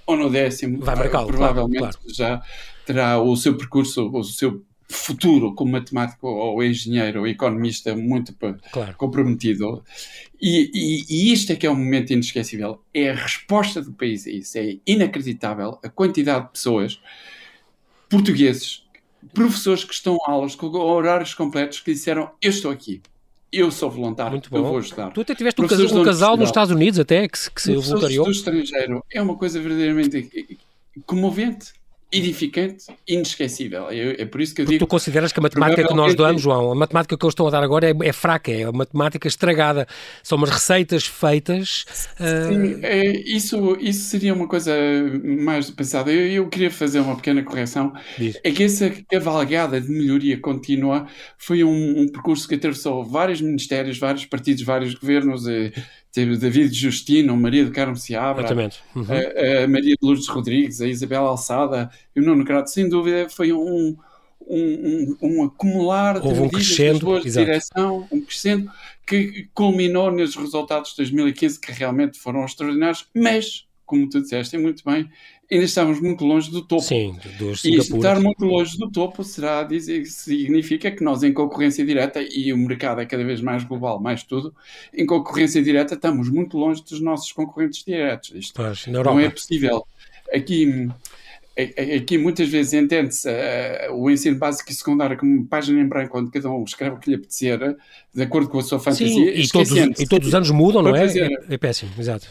ou 0.06 0.16
no 0.16 0.30
décimo, 0.30 0.78
Vai 0.80 0.94
marcá-lo, 0.94 1.26
provavelmente 1.26 1.78
claro, 1.78 1.98
claro. 1.98 2.14
já 2.14 2.42
terá 2.86 3.20
o 3.20 3.36
seu 3.36 3.56
percurso, 3.56 4.08
o 4.12 4.22
seu 4.22 4.64
futuro 4.88 5.54
como 5.54 5.72
matemático 5.72 6.28
ou 6.28 6.62
engenheiro 6.62 7.20
ou 7.20 7.26
economista 7.26 7.94
muito 7.96 8.34
claro. 8.70 8.94
comprometido. 8.96 9.82
E, 10.40 10.70
e, 10.72 11.04
e, 11.08 11.32
isto 11.32 11.52
é 11.52 11.56
que 11.56 11.66
é 11.66 11.70
um 11.70 11.76
momento 11.76 12.12
inesquecível. 12.12 12.80
É 12.94 13.10
a 13.10 13.14
resposta 13.14 13.82
do 13.82 13.92
país 13.92 14.26
a 14.26 14.30
isso. 14.30 14.58
É 14.58 14.76
inacreditável 14.86 15.78
a 15.82 15.88
quantidade 15.88 16.46
de 16.46 16.52
pessoas, 16.52 17.00
portugueses, 18.08 18.84
professores 19.34 19.84
que 19.84 19.94
estão 19.94 20.18
a 20.26 20.30
aulas 20.30 20.54
com 20.54 20.66
horários 20.66 21.34
completos 21.34 21.80
que 21.80 21.92
disseram: 21.92 22.30
Eu 22.40 22.50
estou 22.50 22.70
aqui. 22.70 23.02
Eu 23.52 23.70
sou 23.70 23.90
voluntário, 23.90 24.32
Muito 24.32 24.50
bom. 24.50 24.58
eu 24.58 24.64
vou 24.64 24.78
ajudar. 24.78 25.10
Tu 25.12 25.20
até 25.20 25.34
tiveste 25.34 25.62
um 25.62 25.66
casal, 25.66 25.86
um 25.86 26.04
casal 26.04 26.36
nos 26.36 26.48
Estados 26.48 26.74
Unidos 26.74 26.98
até 26.98 27.26
que, 27.28 27.50
que 27.50 27.62
se 27.62 27.74
voluntariou. 27.74 28.26
do 28.26 28.30
estrangeiro 28.30 29.04
é 29.10 29.22
uma 29.22 29.36
coisa 29.36 29.60
verdadeiramente 29.60 30.58
comovente 31.06 31.72
edificante, 32.10 32.86
inesquecível. 33.06 33.90
É, 33.90 34.22
é, 34.22 34.24
por 34.24 34.40
isso 34.40 34.54
que 34.54 34.62
eu 34.62 34.66
digo. 34.66 34.78
Tu 34.78 34.86
consideras 34.86 35.32
que 35.32 35.40
a 35.40 35.42
matemática 35.42 35.86
que 35.86 35.94
nós 35.94 36.14
damos, 36.14 36.40
João, 36.40 36.72
a 36.72 36.74
matemática 36.74 37.16
que 37.16 37.24
eles 37.24 37.32
estão 37.32 37.46
a 37.46 37.50
dar 37.50 37.62
agora 37.62 37.90
é, 37.90 37.94
é 38.02 38.12
fraca, 38.12 38.50
é 38.50 38.64
a 38.64 38.72
matemática 38.72 39.26
estragada. 39.26 39.86
São 40.22 40.38
umas 40.38 40.50
receitas 40.50 41.06
feitas. 41.06 41.84
Sim, 42.16 42.74
uh... 42.74 42.80
é, 42.82 43.04
isso, 43.06 43.76
isso 43.80 44.08
seria 44.08 44.34
uma 44.34 44.46
coisa 44.46 44.72
mais 45.24 45.70
passado. 45.70 46.10
Eu, 46.10 46.44
eu 46.44 46.48
queria 46.48 46.70
fazer 46.70 47.00
uma 47.00 47.16
pequena 47.16 47.42
correção. 47.42 47.92
Diz. 48.16 48.38
É 48.42 48.50
que 48.50 48.62
essa 48.62 48.90
cavalgada 49.10 49.80
de 49.80 49.90
melhoria 49.90 50.38
contínua 50.40 51.06
foi 51.38 51.64
um, 51.64 52.02
um 52.02 52.08
percurso 52.08 52.46
que 52.48 52.54
atravessou 52.54 53.04
vários 53.04 53.40
ministérios, 53.40 53.98
vários 53.98 54.24
partidos, 54.24 54.62
vários 54.62 54.94
governos. 54.94 55.46
E, 55.46 55.72
teve 56.16 56.38
David 56.38 56.72
Justino, 56.72 57.36
Maria 57.36 57.62
do 57.62 57.70
Carmo 57.70 57.94
Seabra, 57.94 58.48
uhum. 58.94 59.04
a, 59.04 59.64
a, 59.64 59.68
Maria 59.68 59.94
de 59.94 59.98
Lourdes 60.00 60.26
Rodrigues, 60.28 60.80
a 60.80 60.88
Isabel 60.88 61.26
Alçada 61.26 61.90
e 62.14 62.20
o 62.20 62.22
Nuno 62.22 62.42
Crato, 62.42 62.70
sem 62.70 62.88
dúvida 62.88 63.28
foi 63.28 63.52
um, 63.52 63.94
um, 64.40 64.48
um, 64.48 65.16
um 65.20 65.44
acumular 65.44 66.16
Houve 66.16 66.32
de 66.32 66.40
um 66.40 66.48
crescendo, 66.48 67.00
boas 67.00 67.22
de 67.22 67.30
direção, 67.30 68.08
um 68.10 68.22
crescendo 68.22 68.72
que 69.06 69.50
culminou 69.52 70.10
nos 70.10 70.34
resultados 70.34 70.92
de 70.92 70.96
2015 70.96 71.60
que 71.60 71.70
realmente 71.70 72.18
foram 72.18 72.46
extraordinários, 72.46 73.06
mas, 73.14 73.65
como 73.86 74.08
tu 74.08 74.20
disseste 74.20 74.58
muito 74.58 74.82
bem, 74.84 75.08
ainda 75.50 75.64
estamos 75.64 76.00
muito 76.00 76.24
longe 76.24 76.50
do 76.50 76.60
topo. 76.60 76.82
Sim, 76.82 77.16
dos 77.38 77.64
E 77.64 77.76
estar 77.76 78.20
muito 78.20 78.44
longe 78.44 78.76
do 78.76 78.90
topo 78.90 79.22
será 79.22 79.62
dizer, 79.62 80.04
significa 80.06 80.90
que 80.90 81.02
nós, 81.02 81.22
em 81.22 81.32
concorrência 81.32 81.84
direta, 81.84 82.20
e 82.20 82.52
o 82.52 82.58
mercado 82.58 83.00
é 83.00 83.06
cada 83.06 83.24
vez 83.24 83.40
mais 83.40 83.64
global, 83.64 84.00
mais 84.00 84.22
tudo, 84.22 84.54
em 84.92 85.06
concorrência 85.06 85.62
direta 85.62 85.94
estamos 85.94 86.28
muito 86.28 86.58
longe 86.58 86.82
dos 86.82 87.00
nossos 87.00 87.32
concorrentes 87.32 87.84
diretos. 87.84 88.32
Isto 88.34 88.54
pois, 88.54 88.86
não 88.86 89.20
é 89.20 89.30
possível. 89.30 89.86
Aqui, 90.34 90.90
aqui 91.96 92.18
muitas 92.18 92.48
vezes 92.48 92.72
entende-se 92.72 93.28
uh, 93.28 93.94
o 93.94 94.10
ensino 94.10 94.36
básico 94.36 94.70
e 94.70 94.74
secundário 94.74 95.16
como 95.16 95.46
página 95.46 95.80
em 95.80 95.86
branco, 95.86 96.18
onde 96.18 96.30
cada 96.32 96.50
um 96.50 96.64
escreve 96.64 96.96
o 96.96 96.98
que 96.98 97.08
lhe 97.08 97.16
apetecer, 97.16 97.76
de 98.12 98.22
acordo 98.22 98.48
com 98.48 98.58
a 98.58 98.62
sua 98.62 98.80
fantasia. 98.80 99.08
Sim, 99.08 99.28
e, 99.28 99.48
todos, 99.48 100.00
e 100.00 100.06
todos 100.06 100.28
os 100.28 100.34
anos 100.34 100.50
mudam, 100.50 100.82
não 100.82 100.96
é? 100.96 101.06
é? 101.06 101.28
É 101.50 101.56
péssimo, 101.56 101.92
exato. 101.96 102.26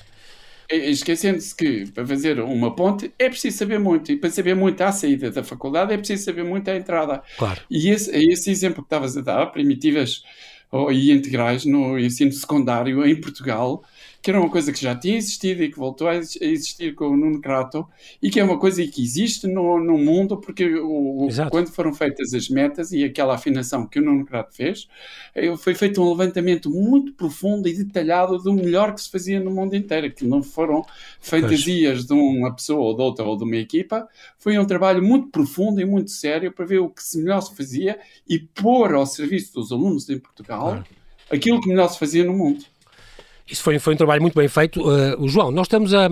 Esquecendo-se 0.70 1.56
que 1.56 1.92
para 1.92 2.06
fazer 2.06 2.40
uma 2.40 2.76
ponte 2.76 3.12
é 3.20 3.30
preciso 3.30 3.58
saber 3.58 3.80
muito, 3.80 4.12
e 4.12 4.18
para 4.18 4.30
saber 4.30 4.56
muito 4.56 4.82
à 4.82 4.92
saída 4.92 5.32
da 5.32 5.44
faculdade 5.44 5.94
é 5.94 5.98
preciso 5.98 6.24
saber 6.24 6.44
muito 6.44 6.70
à 6.70 6.76
entrada. 6.76 7.22
Claro. 7.38 7.62
E 7.70 7.90
esse, 7.90 8.10
esse 8.16 8.50
exemplo 8.50 8.84
que 8.84 8.88
estavas 8.88 9.16
a 9.18 9.22
dar, 9.22 9.46
primitivas 9.48 10.24
e 10.92 11.12
integrais 11.12 11.66
no 11.66 11.98
ensino 11.98 12.32
secundário 12.32 13.06
em 13.06 13.20
Portugal, 13.20 13.84
que 14.26 14.32
era 14.32 14.40
uma 14.40 14.50
coisa 14.50 14.74
que 14.74 14.82
já 14.82 14.96
tinha 14.96 15.18
existido 15.18 15.62
e 15.62 15.70
que 15.70 15.78
voltou 15.78 16.08
a 16.08 16.16
existir 16.16 16.96
com 16.96 17.10
o 17.10 17.16
Nuno 17.16 17.40
Crato 17.40 17.88
e 18.20 18.32
que 18.32 18.40
é 18.40 18.44
uma 18.44 18.58
coisa 18.58 18.84
que 18.88 19.04
existe 19.04 19.46
no, 19.46 19.80
no 19.80 20.00
mundo 20.00 20.38
porque 20.38 20.66
o, 20.80 21.28
quando 21.52 21.70
foram 21.70 21.94
feitas 21.94 22.34
as 22.34 22.50
metas 22.50 22.92
e 22.92 23.04
aquela 23.04 23.36
afinação 23.36 23.86
que 23.86 24.00
o 24.00 24.02
Nuno 24.02 24.26
Crato 24.26 24.56
fez, 24.56 24.88
eh, 25.36 25.56
foi 25.56 25.76
feito 25.76 26.02
um 26.02 26.10
levantamento 26.10 26.72
muito 26.72 27.14
profundo 27.14 27.68
e 27.68 27.78
detalhado 27.84 28.40
do 28.40 28.52
melhor 28.52 28.96
que 28.96 29.02
se 29.02 29.12
fazia 29.12 29.40
no 29.40 29.52
mundo 29.52 29.76
inteiro, 29.76 30.12
que 30.12 30.26
não 30.26 30.42
foram 30.42 30.84
fantasias 31.22 32.04
pois. 32.04 32.08
de 32.08 32.14
uma 32.14 32.52
pessoa 32.52 32.82
ou 32.82 32.96
de 32.96 33.04
outra 33.04 33.26
ou 33.26 33.38
de 33.38 33.44
uma 33.44 33.58
equipa, 33.58 34.08
foi 34.40 34.58
um 34.58 34.66
trabalho 34.66 35.04
muito 35.04 35.28
profundo 35.28 35.80
e 35.80 35.86
muito 35.86 36.10
sério 36.10 36.52
para 36.52 36.66
ver 36.66 36.80
o 36.80 36.90
que 36.90 37.04
melhor 37.18 37.42
se 37.42 37.56
fazia 37.56 38.00
e 38.28 38.40
pôr 38.40 38.96
ao 38.96 39.06
serviço 39.06 39.54
dos 39.54 39.72
alunos 39.72 40.10
em 40.10 40.18
Portugal 40.18 40.70
claro. 40.70 40.86
aquilo 41.30 41.62
que 41.62 41.70
melhor 41.70 41.90
se 41.90 42.00
fazia 42.00 42.24
no 42.24 42.34
mundo. 42.34 42.66
Isso 43.48 43.62
foi, 43.62 43.78
foi 43.78 43.94
um 43.94 43.98
trabalho 43.98 44.22
muito 44.22 44.36
bem 44.36 44.48
feito. 44.48 44.82
Uh, 44.82 45.28
João, 45.28 45.52
nós 45.52 45.68
estamos 45.68 45.94
a. 45.94 46.10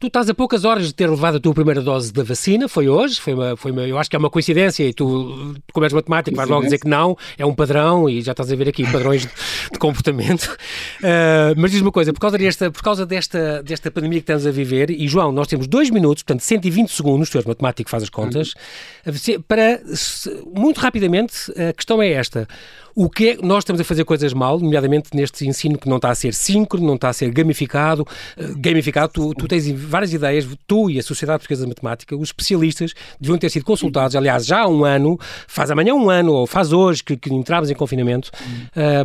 Tu 0.00 0.06
estás 0.06 0.30
a 0.30 0.34
poucas 0.34 0.64
horas 0.64 0.86
de 0.86 0.94
ter 0.94 1.10
levado 1.10 1.38
a 1.38 1.40
tua 1.40 1.52
primeira 1.52 1.82
dose 1.82 2.12
da 2.12 2.22
vacina, 2.22 2.68
foi 2.68 2.88
hoje, 2.88 3.20
foi 3.20 3.34
uma, 3.34 3.56
foi 3.56 3.72
uma, 3.72 3.82
eu 3.82 3.98
acho 3.98 4.08
que 4.08 4.14
é 4.14 4.18
uma 4.18 4.30
coincidência 4.30 4.84
e 4.84 4.94
tu, 4.94 5.56
como 5.72 5.84
és 5.84 5.92
matemático, 5.92 6.36
vais 6.36 6.48
logo 6.48 6.62
dizer 6.62 6.78
que 6.78 6.86
não, 6.86 7.16
é 7.36 7.44
um 7.44 7.52
padrão 7.52 8.08
e 8.08 8.22
já 8.22 8.30
estás 8.30 8.52
a 8.52 8.54
ver 8.54 8.68
aqui 8.68 8.84
padrões 8.92 9.22
de, 9.22 9.30
de 9.72 9.76
comportamento. 9.76 10.56
Uh, 11.02 11.52
mas 11.56 11.72
diz 11.72 11.80
uma 11.80 11.90
coisa, 11.90 12.12
por 12.12 12.20
causa, 12.20 12.38
desta, 12.38 12.70
por 12.70 12.80
causa 12.80 13.04
desta, 13.04 13.60
desta 13.64 13.90
pandemia 13.90 14.20
que 14.20 14.22
estamos 14.22 14.46
a 14.46 14.52
viver, 14.52 14.88
e 14.88 15.08
João, 15.08 15.32
nós 15.32 15.48
temos 15.48 15.66
dois 15.66 15.90
minutos, 15.90 16.22
portanto 16.22 16.42
120 16.42 16.92
segundos, 16.92 17.28
tu 17.28 17.38
és 17.38 17.44
matemático, 17.44 17.90
faz 17.90 18.04
as 18.04 18.08
contas, 18.08 18.54
para, 19.48 19.80
muito 20.54 20.78
rapidamente, 20.78 21.50
a 21.60 21.72
questão 21.72 22.00
é 22.00 22.12
esta. 22.12 22.46
O 23.00 23.08
que 23.08 23.28
é, 23.28 23.36
nós 23.36 23.58
estamos 23.58 23.80
a 23.80 23.84
fazer 23.84 24.04
coisas 24.04 24.32
mal, 24.32 24.58
nomeadamente 24.58 25.10
neste 25.14 25.46
ensino 25.46 25.78
que 25.78 25.88
não 25.88 25.98
está 25.98 26.10
a 26.10 26.14
ser 26.16 26.34
síncrono, 26.34 26.84
não 26.84 26.96
está 26.96 27.08
a 27.10 27.12
ser 27.12 27.30
gamificado. 27.30 28.02
Uh, 28.36 28.58
gamificado, 28.58 29.12
tu, 29.12 29.34
tu, 29.34 29.46
tens 29.46 29.68
várias 29.88 30.12
ideias, 30.12 30.46
tu 30.66 30.90
e 30.90 30.98
a 30.98 31.02
Sociedade 31.02 31.38
Portuguesa 31.38 31.62
de 31.62 31.68
Matemática, 31.68 32.16
os 32.16 32.28
especialistas 32.28 32.94
deviam 33.20 33.38
ter 33.38 33.50
sido 33.50 33.64
consultados, 33.64 34.14
aliás, 34.14 34.46
já 34.46 34.60
há 34.60 34.68
um 34.68 34.84
ano, 34.84 35.18
faz 35.46 35.70
amanhã 35.70 35.94
um 35.94 36.10
ano, 36.10 36.32
ou 36.32 36.46
faz 36.46 36.72
hoje, 36.72 37.02
que, 37.02 37.16
que 37.16 37.32
entramos 37.32 37.70
em 37.70 37.74
confinamento, 37.74 38.30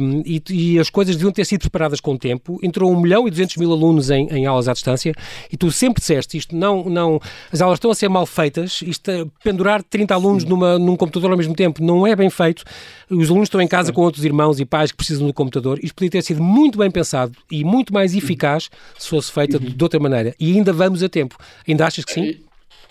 um, 0.02 0.22
e, 0.26 0.41
e, 0.50 0.80
as 0.80 0.89
coisas 0.89 1.15
deviam 1.15 1.32
ter 1.32 1.46
sido 1.46 1.62
preparadas 1.62 2.00
com 2.00 2.17
tempo. 2.17 2.60
Entrou 2.62 2.91
1 2.91 3.00
milhão 3.00 3.28
e 3.28 3.32
200 3.32 3.58
mil 3.58 3.72
alunos 3.72 4.10
em, 4.10 4.28
em 4.28 4.46
aulas 4.46 4.67
à 4.67 4.74
distância, 4.74 5.13
e 5.52 5.58
tu 5.58 5.72
sempre 5.72 6.02
disseste 6.02 6.38
isto, 6.38 6.56
não, 6.56 6.84
não, 6.86 7.19
as 7.52 7.62
aulas 7.62 7.78
estão 7.78 7.91
a 7.91 7.96
ser 7.96 8.10
mal 8.10 8.26
feitas, 8.26 8.82
isto, 8.82 9.32
pendurar 9.43 9.82
30 9.84 10.13
alunos 10.13 10.43
numa, 10.43 10.78
num 10.78 10.96
computador 10.96 11.32
ao 11.32 11.38
mesmo 11.38 11.56
tempo 11.56 11.84
não 11.84 12.06
é 12.06 12.15
bem 12.15 12.30
feito, 12.30 12.63
os 13.10 13.30
alunos 13.30 13.48
estão 13.48 13.62
em 13.62 13.67
casa 13.67 13.91
com 13.91 14.02
outros 14.02 14.26
irmãos 14.26 14.60
e 14.60 14.65
pais 14.65 14.91
que 14.91 14.98
precisam 14.98 15.28
do 15.28 15.34
computador. 15.34 15.80
Isto 15.82 15.96
podia 15.96 16.10
ter 16.10 16.22
sido 16.22 16.41
muito 16.41 16.78
bem 16.78 16.89
pensado 16.89 17.34
e 17.52 17.63
muito 17.63 17.93
mais 17.93 18.15
eficaz 18.15 18.69
se 18.98 19.08
fosse 19.08 19.32
feita 19.32 19.60
de, 19.60 19.72
de 19.72 19.84
outra 19.84 20.00
maneira. 20.00 20.34
E 20.39 20.54
ainda 20.54 20.72
vamos 20.73 21.03
a 21.03 21.09
tempo. 21.09 21.38
Ainda 21.67 21.86
achas 21.86 22.05
que 22.05 22.13
sim? 22.13 22.43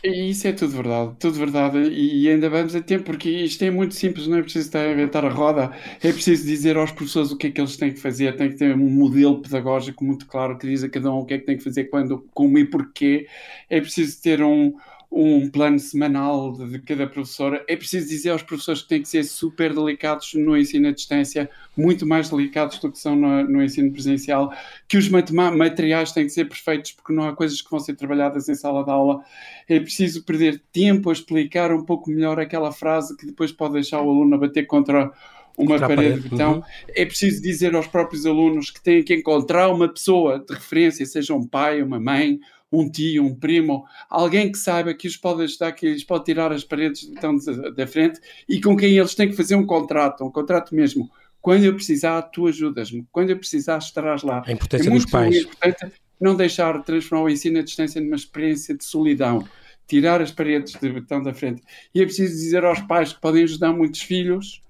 Isso 0.05 0.49
é 0.49 0.53
tudo 0.53 0.73
verdade, 0.73 1.15
tudo 1.21 1.39
verdade, 1.39 1.79
e 1.79 2.29
ainda 2.29 2.51
vamos 2.51 2.75
a 2.75 2.83
tempo, 2.83 3.05
porque 3.05 3.31
isto 3.31 3.63
é 3.63 3.71
muito 3.71 3.95
simples, 3.95 4.27
não 4.27 4.39
é 4.39 4.43
preciso 4.43 4.67
estar 4.67 4.81
a 4.81 4.91
inventar 4.91 5.25
a 5.25 5.29
roda, 5.29 5.71
é 6.03 6.13
preciso 6.13 6.45
dizer 6.45 6.77
aos 6.77 6.91
professores 6.91 7.31
o 7.31 7.37
que 7.37 7.47
é 7.47 7.51
que 7.53 7.61
eles 7.61 7.77
têm 7.77 7.93
que 7.93 8.01
fazer, 8.01 8.35
tem 8.37 8.49
que 8.51 8.57
ter 8.57 8.75
um 8.75 8.91
modelo 8.91 9.41
pedagógico 9.41 10.05
muito 10.05 10.27
claro 10.27 10.59
que 10.59 10.67
diz 10.67 10.83
a 10.83 10.89
cada 10.89 11.13
um 11.13 11.21
o 11.21 11.25
que 11.25 11.35
é 11.35 11.39
que 11.39 11.47
tem 11.47 11.57
que 11.57 11.63
fazer, 11.63 11.85
quando, 11.85 12.29
como 12.35 12.59
e 12.59 12.65
porquê, 12.65 13.29
é 13.71 13.81
preciso 13.81 14.21
ter 14.21 14.43
um, 14.43 14.75
um 15.15 15.51
plano 15.51 15.79
semanal 15.79 16.53
de, 16.53 16.79
cada 16.79 17.07
professora. 17.07 17.63
É 17.69 17.77
preciso 17.77 18.09
dizer 18.09 18.31
aos 18.31 18.43
professores 18.43 18.81
que 18.81 18.89
têm 18.89 19.03
que 19.03 19.09
ser 19.09 19.25
super 19.25 19.75
delicados 19.75 20.33
no 20.35 20.57
ensino 20.57 20.89
à 20.89 20.91
distância, 20.91 21.51
muito 21.77 22.07
mais 22.07 22.31
delicados 22.31 22.79
do 22.79 22.91
que 22.91 22.99
são 22.99 23.15
no, 23.15 23.45
no 23.45 23.63
ensino 23.63 23.93
presencial, 23.93 24.51
que 24.89 24.97
os 24.97 25.09
materiais 25.11 26.13
têm 26.13 26.25
que 26.25 26.33
ser 26.33 26.47
perfeitos 26.47 26.93
porque 26.93 27.13
não 27.13 27.29
há 27.29 27.37
coisas 27.37 27.61
que 27.61 27.71
vão 27.71 27.79
ser 27.79 27.95
trabalhadas 27.95 28.49
em 28.49 28.55
sala 28.55 28.83
de 28.83 28.91
aula. 28.91 29.23
É 29.69 29.79
preciso 29.79 30.25
perder 30.25 30.63
tempo 30.73 31.11
a 31.11 31.13
explicar 31.13 31.71
um 31.73 31.85
pouco 31.85 32.11
melhor 32.11 32.41
aquela 32.41 32.73
frase 32.73 33.15
que 33.15 33.27
depois 33.27 33.53
pode 33.53 33.75
deixar 33.75 34.01
o 34.01 34.09
aluno 34.09 34.35
a 34.35 34.39
bater 34.39 34.67
contra 34.67 35.13
uma 35.59 35.79
parede 35.79 36.21
de 36.21 36.29
botão. 36.31 36.55
Uhum. 36.55 36.63
É 36.89 37.05
preciso 37.05 37.43
dizer 37.43 37.75
aos 37.75 37.87
próprios 37.87 38.25
alunos 38.25 38.71
que 38.71 38.83
têm 38.83 39.03
que 39.03 39.15
encontrar 39.15 39.69
uma 39.69 39.89
pessoa 39.89 40.39
de 40.39 40.55
referência, 40.55 41.05
seja 41.05 41.35
um 41.35 41.47
pai, 41.47 41.83
uma 41.83 42.01
mãe, 42.01 42.41
um 42.73 42.89
tio, 42.89 43.25
um 43.25 43.35
primo, 43.35 43.85
alguém 44.09 44.51
que 44.51 44.59
saiba 44.59 44.95
que 44.95 45.07
os 45.07 45.17
pode 45.17 45.43
ajudar, 45.43 45.73
que 45.73 45.93
lhes 45.93 46.05
pode 46.05 46.25
tirar 46.25 46.53
as 46.53 46.65
paredes 46.65 47.05
então, 47.05 47.37
da 47.77 47.87
frente 47.87 48.19
e 48.49 48.61
com 48.61 48.77
quem 48.77 48.97
eles 48.97 49.15
têm 49.15 49.29
que 49.29 49.37
fazer 49.37 49.55
um 49.55 49.67
contrato, 49.67 50.25
um 50.25 50.31
contrato 50.31 50.75
mesmo. 50.75 51.11
Quando 51.41 51.65
eu 51.65 51.75
precisar, 51.75 52.23
tu 52.23 52.47
ajudas-me. 52.47 53.07
Quando 53.11 53.31
eu 53.31 53.37
precisar, 53.37 53.79
estarás 53.79 54.23
lá. 54.23 54.43
A 54.47 54.53
importância 54.53 54.87
é 54.87 54.91
muito 54.91 55.03
dos 55.03 55.11
pais. 55.11 55.37
importante 55.37 55.93
não 56.21 56.37
deixar 56.37 56.79
de 56.79 56.87
transformar 56.87 57.25
o 57.25 57.29
ensino 57.29 57.59
à 57.59 57.63
distância 57.63 58.01
numa 58.01 58.15
experiência 58.15 58.77
de 58.77 58.85
solidão 58.85 59.45
tirar 59.89 60.23
as 60.23 60.31
paredes 60.31 60.73
de 60.81 60.89
betão 60.89 61.23
da 61.23 61.35
frente. 61.35 61.63
E 61.95 62.01
é 62.01 62.05
preciso 62.05 62.33
dizer 62.33 62.65
aos 62.65 62.81
pais 62.81 63.13
que 63.13 63.21
podem 63.21 63.43
ajudar 63.43 63.73
muitos 63.73 64.01
filhos 64.01 64.63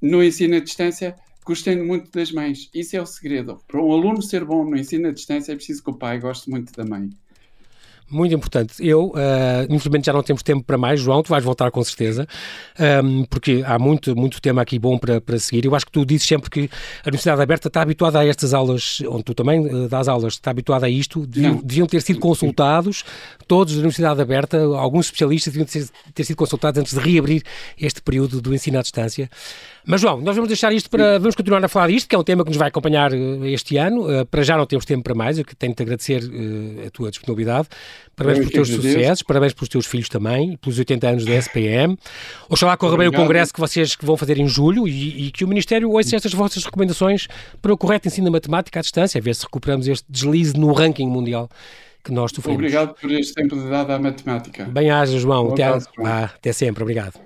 no 0.00 0.22
ensino 0.22 0.56
à 0.56 0.60
distância, 0.60 1.16
gostem 1.44 1.82
muito 1.82 2.10
das 2.10 2.30
mães. 2.30 2.70
Isso 2.74 2.96
é 2.96 3.00
o 3.00 3.06
segredo. 3.06 3.60
Para 3.66 3.82
um 3.82 3.90
aluno 3.90 4.22
ser 4.22 4.44
bom 4.44 4.64
no 4.64 4.76
ensino 4.76 5.08
à 5.08 5.12
distância, 5.12 5.52
é 5.52 5.56
preciso 5.56 5.82
que 5.82 5.90
o 5.90 5.94
pai 5.94 6.20
goste 6.20 6.50
muito 6.50 6.72
da 6.74 6.84
mãe. 6.84 7.10
Muito 8.12 8.34
importante. 8.34 8.74
Eu, 8.78 9.06
uh, 9.06 9.64
infelizmente, 9.70 10.04
já 10.04 10.12
não 10.12 10.22
temos 10.22 10.42
tempo 10.42 10.62
para 10.62 10.76
mais. 10.76 11.00
João, 11.00 11.22
tu 11.22 11.30
vais 11.30 11.42
voltar 11.42 11.70
com 11.70 11.82
certeza, 11.82 12.28
um, 13.02 13.24
porque 13.24 13.62
há 13.64 13.78
muito, 13.78 14.14
muito 14.14 14.38
tema 14.38 14.60
aqui 14.60 14.78
bom 14.78 14.98
para, 14.98 15.18
para 15.18 15.38
seguir. 15.38 15.64
Eu 15.64 15.74
acho 15.74 15.86
que 15.86 15.92
tu 15.92 16.04
dizes 16.04 16.26
sempre 16.26 16.50
que 16.50 16.70
a 17.04 17.08
Universidade 17.08 17.40
Aberta 17.40 17.68
está 17.68 17.80
habituada 17.80 18.20
a 18.20 18.26
estas 18.26 18.52
aulas, 18.52 18.98
onde 19.08 19.24
tu 19.24 19.34
também 19.34 19.66
uh, 19.66 19.88
dás 19.88 20.08
aulas, 20.08 20.34
está 20.34 20.50
habituada 20.50 20.84
a 20.84 20.90
isto. 20.90 21.26
Deviam, 21.26 21.56
deviam, 21.64 21.86
ter 21.86 22.02
sido 22.02 22.20
consultados, 22.20 23.02
todos 23.52 23.74
da 23.74 23.80
Universidade 23.80 24.18
Aberta, 24.18 24.56
alguns 24.56 25.04
especialistas 25.04 25.52
deviam 25.52 25.66
ter, 25.66 25.86
ter 26.14 26.24
sido 26.24 26.38
consultados 26.38 26.80
antes 26.80 26.94
de 26.94 27.00
reabrir 27.00 27.42
este 27.78 28.00
período 28.00 28.40
do 28.40 28.54
ensino 28.54 28.78
à 28.78 28.80
distância. 28.80 29.28
Mas, 29.84 30.00
João, 30.00 30.22
nós 30.22 30.34
vamos 30.34 30.48
deixar 30.48 30.72
isto 30.72 30.88
para. 30.88 31.18
Vamos 31.18 31.34
continuar 31.34 31.62
a 31.62 31.68
falar 31.68 31.88
disto, 31.88 32.08
que 32.08 32.14
é 32.14 32.18
um 32.18 32.24
tema 32.24 32.44
que 32.44 32.48
nos 32.48 32.56
vai 32.56 32.68
acompanhar 32.68 33.12
uh, 33.12 33.44
este 33.44 33.76
ano. 33.76 34.06
para 34.30 34.42
já 34.42 34.56
não 34.56 34.64
temos 34.64 34.86
tempo 34.86 35.02
para 35.02 35.14
mais, 35.14 35.36
eu 35.36 35.44
tenho 35.58 35.74
de 35.74 35.82
agradecer 35.82 36.22
a 36.86 36.90
tua 36.90 37.10
disponibilidade. 37.10 37.68
Parabéns 38.16 38.38
pelos 38.38 38.52
teus 38.52 38.68
sucessos, 38.68 39.22
parabéns 39.22 39.52
pelos 39.52 39.68
teus 39.68 39.84
filhos 39.84 40.08
também, 40.08 40.56
pelos 40.56 40.78
80 40.78 41.08
anos 41.08 41.24
da 41.26 41.34
SPM. 41.34 41.98
Oxalá 42.48 42.74
corra 42.78 42.96
bem 42.96 43.08
o 43.08 43.12
congresso 43.12 43.52
que 43.52 43.60
vocês 43.60 43.94
que 43.94 44.06
vão 44.06 44.16
fazer 44.16 44.38
em 44.38 44.48
julho 44.48 44.88
e, 44.88 45.26
e 45.26 45.30
que 45.30 45.44
o 45.44 45.48
Ministério 45.48 45.90
ouça 45.90 46.16
estas 46.16 46.32
vossas 46.32 46.64
recomendações 46.64 47.28
para 47.60 47.70
o 47.70 47.76
correto 47.76 48.08
ensino 48.08 48.26
da 48.26 48.30
matemática 48.30 48.80
à 48.80 48.82
distância, 48.82 49.18
a 49.18 49.22
ver 49.22 49.34
se 49.34 49.42
recuperamos 49.42 49.86
este 49.88 50.06
deslize 50.08 50.54
no 50.54 50.72
ranking 50.72 51.06
mundial 51.06 51.50
que 52.02 52.12
nós 52.12 52.32
sofremos. 52.34 52.58
Obrigado 52.58 52.94
por 52.94 53.10
este 53.10 53.34
tempo 53.34 53.56
de 53.56 53.68
dado 53.68 53.90
à 53.92 53.98
matemática. 53.98 54.64
Bem-aja, 54.64 55.18
João. 55.18 55.52
Até, 55.52 55.64
ah, 55.64 56.24
até 56.24 56.52
sempre. 56.52 56.82
Obrigado. 56.82 57.20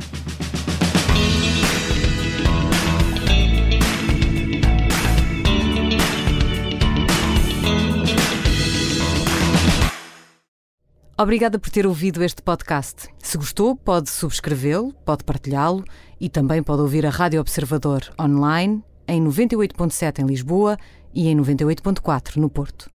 Obrigada 11.18 11.58
por 11.58 11.70
ter 11.70 11.86
ouvido 11.86 12.22
este 12.22 12.42
podcast. 12.42 13.08
Se 13.22 13.38
gostou, 13.38 13.74
pode 13.74 14.10
subscrevê-lo, 14.10 14.92
pode 15.02 15.24
partilhá-lo 15.24 15.82
e 16.20 16.28
também 16.28 16.62
pode 16.62 16.82
ouvir 16.82 17.06
a 17.06 17.10
Rádio 17.10 17.40
Observador 17.40 18.02
online 18.20 18.84
em 19.08 19.24
98.7 19.24 20.18
em 20.18 20.26
Lisboa 20.26 20.76
e 21.14 21.28
em 21.28 21.36
98.4 21.38 22.36
no 22.36 22.50
Porto. 22.50 22.90